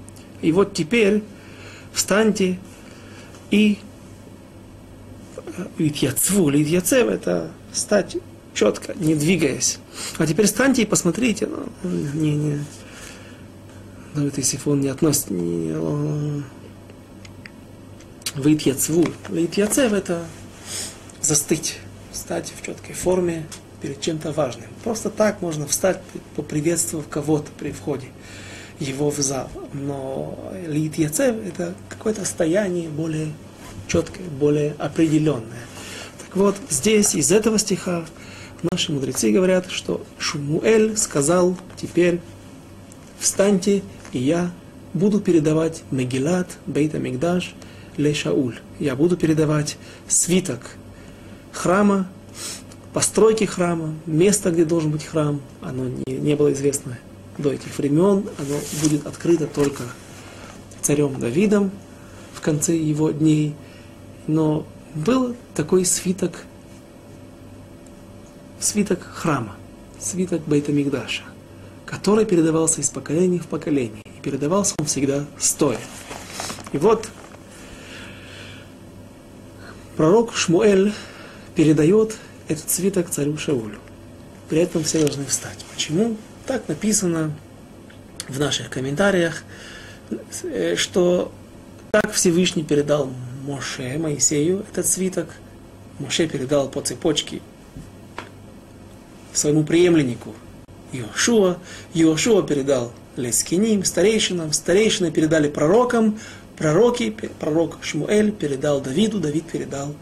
[0.42, 1.24] И вот теперь
[1.94, 2.60] встаньте
[3.52, 3.80] и
[5.78, 8.18] итьяцву, итьяцев, это стать
[8.54, 9.80] четко, не двигаясь.
[10.18, 11.66] А теперь встаньте и посмотрите, ну,
[12.14, 12.66] не, не,
[14.16, 16.44] даже если он не относит, не,
[18.36, 19.06] Вейтьяцву.
[19.28, 20.24] Вейтьяцев это
[21.22, 21.80] застыть,
[22.12, 23.46] встать в четкой форме
[23.82, 24.68] перед чем-то важным.
[24.84, 26.02] Просто так можно встать,
[26.36, 28.08] поприветствовав кого-то при входе
[28.82, 29.50] его в зал.
[29.74, 33.32] Но литьяцев это какое-то стояние более
[33.88, 35.66] четкое, более определенное.
[36.26, 38.06] Так вот, здесь из этого стиха
[38.72, 42.20] наши мудрецы говорят, что Шумуэль сказал теперь
[43.20, 44.52] встаньте, и я
[44.94, 47.54] буду передавать Мегилат, Бейта Мигдаш,
[47.98, 48.60] Ле Шауль.
[48.80, 49.78] Я буду передавать
[50.08, 50.72] свиток
[51.52, 52.10] храма,
[52.94, 56.98] постройки храма, место, где должен быть храм, оно не, не было известно
[57.42, 59.84] до этих времен, оно будет открыто только
[60.82, 61.72] царем Давидом
[62.34, 63.56] в конце его дней.
[64.28, 66.46] Но был такой свиток,
[68.60, 69.56] свиток храма,
[70.00, 71.24] свиток Бейтамигдаша,
[71.86, 74.02] который передавался из поколения в поколение.
[74.06, 75.80] И передавался он всегда стоя.
[76.72, 77.10] И вот
[79.98, 80.94] пророк Шмуэль
[81.56, 82.18] передает
[82.48, 83.80] этот свиток царю Шаулю.
[84.50, 85.66] При этом все должны встать.
[85.74, 86.18] Почему?
[86.46, 87.32] Так написано
[88.28, 89.44] в наших комментариях,
[90.44, 91.32] э, что
[91.92, 93.10] так Всевышний передал
[93.46, 95.30] Моше, Моисею, этот свиток.
[96.00, 97.42] Моше передал по цепочке
[99.34, 100.34] своему преемленнику
[100.92, 101.58] Иошуа.
[101.94, 104.54] Иошуа передал Лескиним, старейшинам.
[104.54, 106.20] Старейшины передали пророкам
[106.58, 109.94] пророки, пророк Шмуэль передал Давиду, Давид передал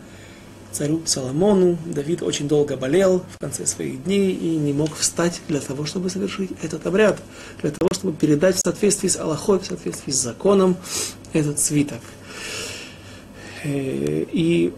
[0.71, 1.77] царю Соломону.
[1.85, 6.09] Давид очень долго болел в конце своих дней и не мог встать для того, чтобы
[6.09, 7.19] совершить этот обряд,
[7.61, 10.77] для того, чтобы передать в соответствии с Аллахой, в соответствии с законом
[11.33, 12.01] этот свиток.
[13.63, 14.73] Э, и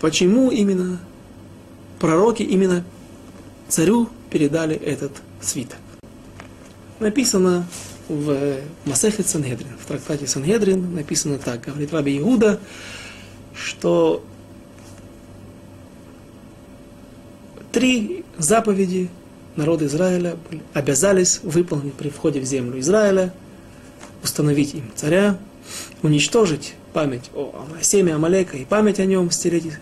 [0.00, 1.00] почему именно
[1.98, 2.84] пророки, именно
[3.68, 5.78] царю передали этот свиток?
[7.00, 7.66] написано
[8.08, 12.58] в Масехет Сангедрин, в трактате Сангедрин написано так, говорит Раби Иуда,
[13.54, 14.24] что
[17.70, 19.08] три заповеди
[19.54, 20.36] народа Израиля
[20.74, 23.32] обязались выполнить при входе в землю Израиля,
[24.24, 25.38] установить им царя,
[26.02, 29.72] уничтожить память о семя Амалека и память о нем стереть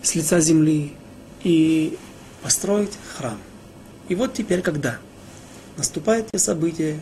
[0.00, 0.92] с лица земли
[1.42, 1.98] и
[2.42, 3.38] построить храм.
[4.08, 4.98] И вот теперь когда–
[5.80, 7.00] наступают те события,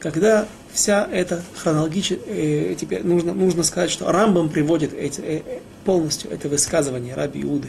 [0.00, 5.42] когда вся эта хронологическая, э, теперь нужно, нужно сказать, что Рамбам приводит эти, э,
[5.84, 7.68] полностью это высказывание Раби Иуды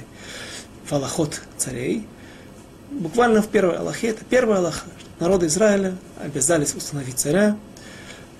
[0.85, 2.05] в Аллахот царей,
[2.91, 4.85] буквально в первой Аллахе, это первая Аллаха,
[5.19, 7.57] народы Израиля обязались установить царя,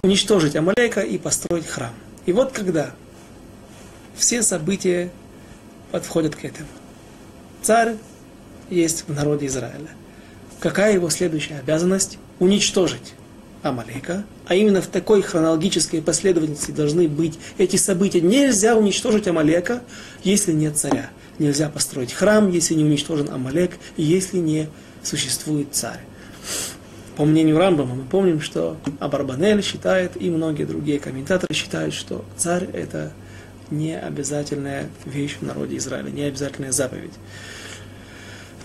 [0.03, 1.93] уничтожить Амалека и построить храм.
[2.26, 2.91] И вот когда
[4.16, 5.11] все события
[5.91, 6.68] подходят к этому.
[7.61, 7.95] Царь
[8.70, 9.89] есть в народе Израиля–
[10.59, 12.18] какая его следующая обязанность?
[12.39, 13.13] Уничтожить
[13.66, 18.22] Амалека, а именно в такой хронологической последовательности должны быть эти события.
[18.22, 19.82] Нельзя уничтожить Амалека,
[20.24, 21.09] если нет царя.
[21.39, 24.70] Нельзя построить храм, если не уничтожен Амалек, если не
[25.01, 25.99] существует царь.
[27.18, 32.66] По мнению Рамбама мы помним, что Абарбанель считает, и многие другие комментаторы считают, что царь
[32.72, 33.13] это
[33.72, 37.13] не обязательная вещь в народе Израиля, не обязательная заповедь.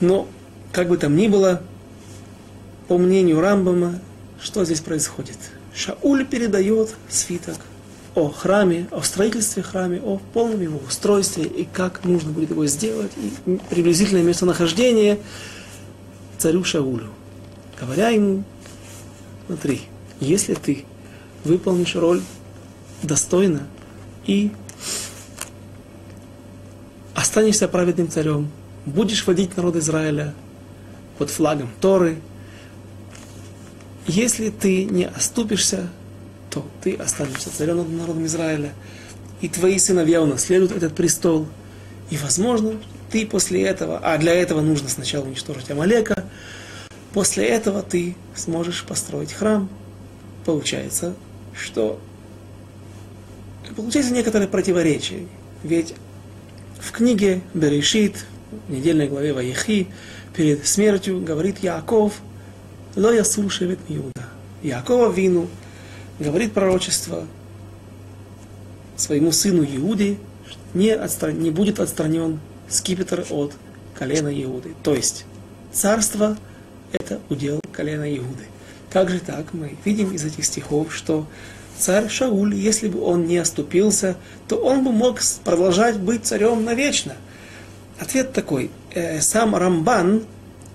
[0.01, 0.28] Но,
[0.72, 1.62] как бы там ни было,
[2.88, 4.01] по мнению Рамбама,
[4.43, 5.38] что здесь происходит?
[5.74, 7.59] Шауль передает свиток
[8.14, 13.12] о храме, о строительстве храме, о полном его устройстве и как нужно будет его сделать,
[13.16, 15.18] и приблизительное местонахождение
[16.38, 17.09] царю Шаулю.
[17.78, 18.45] Говоря ему,
[19.47, 19.82] смотри,
[20.18, 20.84] если ты
[21.45, 22.22] выполнишь роль
[23.03, 23.66] достойно
[24.26, 24.51] и
[27.14, 28.51] останешься праведным царем,
[28.86, 30.34] будешь водить народ Израиля
[31.18, 32.18] под флагом Торы,
[34.11, 35.89] если ты не оступишься,
[36.51, 38.73] то ты останешься царем над народом Израиля,
[39.41, 41.47] и твои сыновья унаследуют этот престол.
[42.11, 42.81] И, возможно,
[43.13, 46.25] ты после этого, а для этого нужно сначала уничтожить Амалека,
[47.13, 49.69] после этого ты сможешь построить храм.
[50.45, 51.15] Получается,
[51.55, 52.01] что
[53.77, 55.29] получается некоторое противоречие.
[55.63, 55.95] Ведь
[56.81, 58.25] в книге Берешит,
[58.67, 59.87] в недельной главе Ваехи,
[60.35, 62.15] перед смертью говорит Яков,
[63.01, 64.24] «Ло ясур шевет Иуда».
[64.62, 65.48] Якова вину
[66.18, 67.26] говорит пророчество
[68.94, 70.18] своему сыну Иуде,
[70.74, 71.38] не, отстран...
[71.38, 73.55] не будет отстранен скипетр от
[73.94, 74.74] колена Иуды.
[74.82, 75.24] То есть
[75.72, 76.36] царство–
[76.92, 78.44] это удел колена Иуды.
[78.90, 79.55] Как же так?
[79.55, 81.26] Мы видим из этих стихов, что
[81.78, 84.14] царь Шауль, если бы он не оступился,
[84.46, 87.16] то он бы мог продолжать быть царем навечно.
[87.98, 88.70] Ответ такой.
[88.92, 90.24] Э, сам Рамбан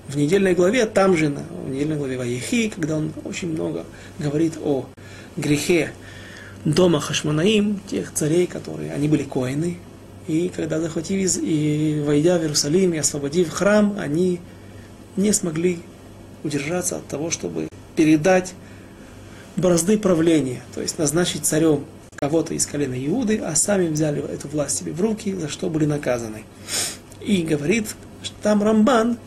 [0.07, 3.85] в недельной главе, там же, в недельной главе Ваехи, когда он очень много
[4.19, 4.85] говорит о
[5.35, 5.91] грехе
[6.63, 9.77] дома Хашманаим, тех царей, которые, они были коины,
[10.27, 14.39] и когда захватив и войдя в Иерусалим и освободив храм, они
[15.15, 15.79] не смогли
[16.43, 18.53] удержаться от того, чтобы передать
[19.55, 21.85] бразды правления, то есть назначить царем
[22.15, 25.85] кого-то из колена Иуды, а сами взяли эту власть себе в руки, за что были
[25.85, 26.43] наказаны.
[27.21, 27.87] И говорит,
[28.23, 29.17] что там Рамбан,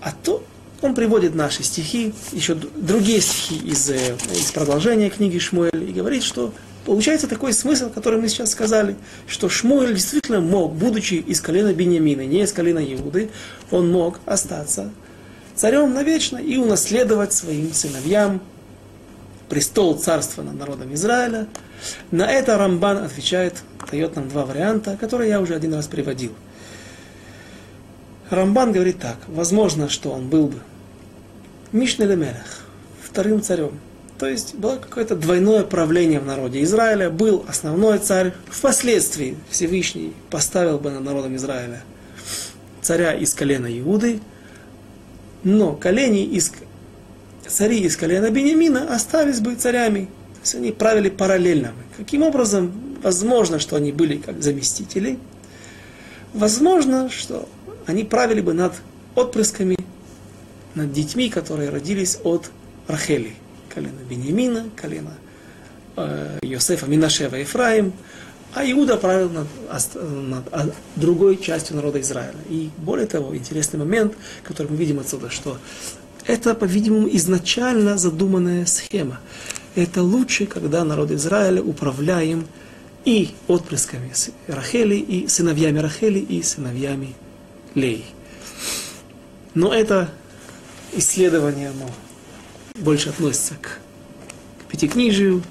[0.00, 0.42] а то
[0.80, 6.22] он приводит наши стихи, еще другие стихи из, э, из продолжения книги Шмуэль, и говорит,
[6.22, 6.52] что
[6.86, 8.96] получается такой смысл, который мы сейчас сказали,
[9.26, 13.30] что Шмуэль действительно мог, будучи из колена Бениамина, не из колена Иуды,
[13.70, 14.90] он мог остаться
[15.58, 18.40] царем навечно и унаследовать своим сыновьям
[19.48, 21.48] престол царства над народом Израиля.
[22.10, 23.56] На это Рамбан отвечает,
[23.90, 26.32] дает нам два варианта, которые я уже один раз приводил.
[28.30, 30.58] Рамбан говорит так, возможно, что он был бы
[31.72, 32.64] Мишнелемелех,
[33.02, 33.78] вторым царем.
[34.18, 40.78] То есть было какое-то двойное правление в народе Израиля, был основной царь, впоследствии Всевышний поставил
[40.78, 41.82] бы над народом Израиля
[42.82, 44.20] царя из колена Иуды,
[45.44, 46.52] но колени из,
[47.46, 50.06] цари из колена Бениамина остались бы царями.
[50.06, 51.72] То есть они правили параллельно.
[51.96, 52.72] Каким образом?
[53.02, 55.18] Возможно, что они были как заместители.
[56.32, 57.48] Возможно, что
[57.88, 58.74] они правили бы над
[59.14, 59.78] отпрысками,
[60.74, 62.50] над детьми, которые родились от
[62.86, 63.34] Рахели.
[63.74, 65.14] Колено Бениамина, колено
[65.96, 67.94] э, Йосефа, Минашева, Ефраим.
[68.52, 69.46] А Иуда правил над,
[70.52, 72.36] над другой частью народа Израиля.
[72.50, 74.12] И более того, интересный момент,
[74.42, 75.56] который мы видим отсюда, что
[76.26, 79.18] это, по-видимому, изначально задуманная схема.
[79.74, 82.46] Это лучше, когда народ Израиля управляем
[83.06, 84.12] и отпрысками
[84.46, 87.14] Рахели, и сыновьями Рахели, и сыновьями
[87.78, 88.04] Лей.
[89.54, 90.10] Но это
[90.92, 91.90] исследование оно
[92.76, 93.78] больше относится к,
[94.68, 95.42] пятикнижию.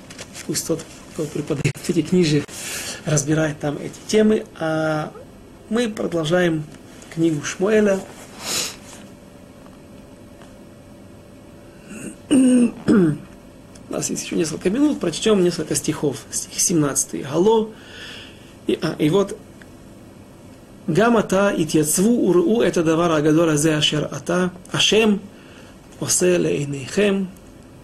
[0.46, 2.44] Пусть тот, кто преподает пятикнижие,
[3.06, 4.46] разбирает там эти темы.
[4.60, 5.12] А
[5.70, 6.64] мы продолжаем
[7.14, 8.00] книгу Шмуэля,
[12.30, 16.24] У нас есть еще несколько минут, прочтем несколько стихов.
[16.30, 17.24] Стих 17.
[17.24, 17.70] Гало.
[18.68, 19.38] И, а, и вот
[20.88, 25.22] Гамата итьяцву уру это давар агадор азе ашер ата ашем
[26.00, 27.30] осе лейнейхем.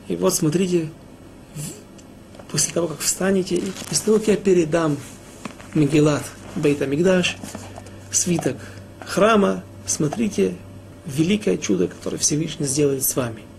[0.07, 0.89] И вот смотрите,
[2.51, 4.97] после того, как встанете, и после того, как я передам
[5.73, 6.23] Мегилат
[6.55, 7.37] Бейта Мигдаш,
[8.11, 8.57] свиток
[9.05, 10.55] храма, смотрите,
[11.05, 13.43] великое чудо, которое Всевышний сделает с вами–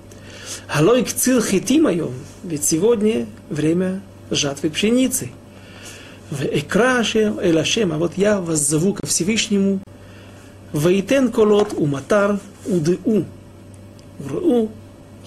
[0.66, 5.30] Халой кцил хитимайом, ведь сегодня время жатвы пшеницы
[6.30, 6.42] в
[6.76, 9.80] ашем эль ашем», а вот я воззову ко Всевышнему,
[10.72, 13.24] «Ваитен колот уматар удыу,
[14.18, 14.70] уру,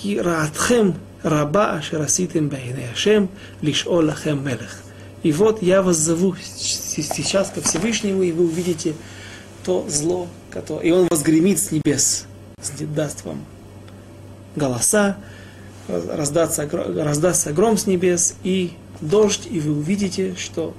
[0.04, 3.30] и раатхем раба ашераситем бейне ашем,
[3.62, 4.84] лишь олахем мелех».
[5.24, 8.94] И вот я вас зову сейчас ко Всевышнему, и вы увидите
[9.66, 10.86] то зло, которое...
[10.86, 12.26] и он возгремит с небес,
[12.96, 13.44] даст вам
[14.56, 15.18] голоса,
[15.88, 20.74] раздастся, раздастся гром с небес и дождь, и вы увидите, что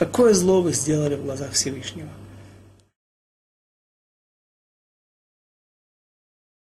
[0.00, 2.08] какое зло вы сделали в глазах Всевышнего.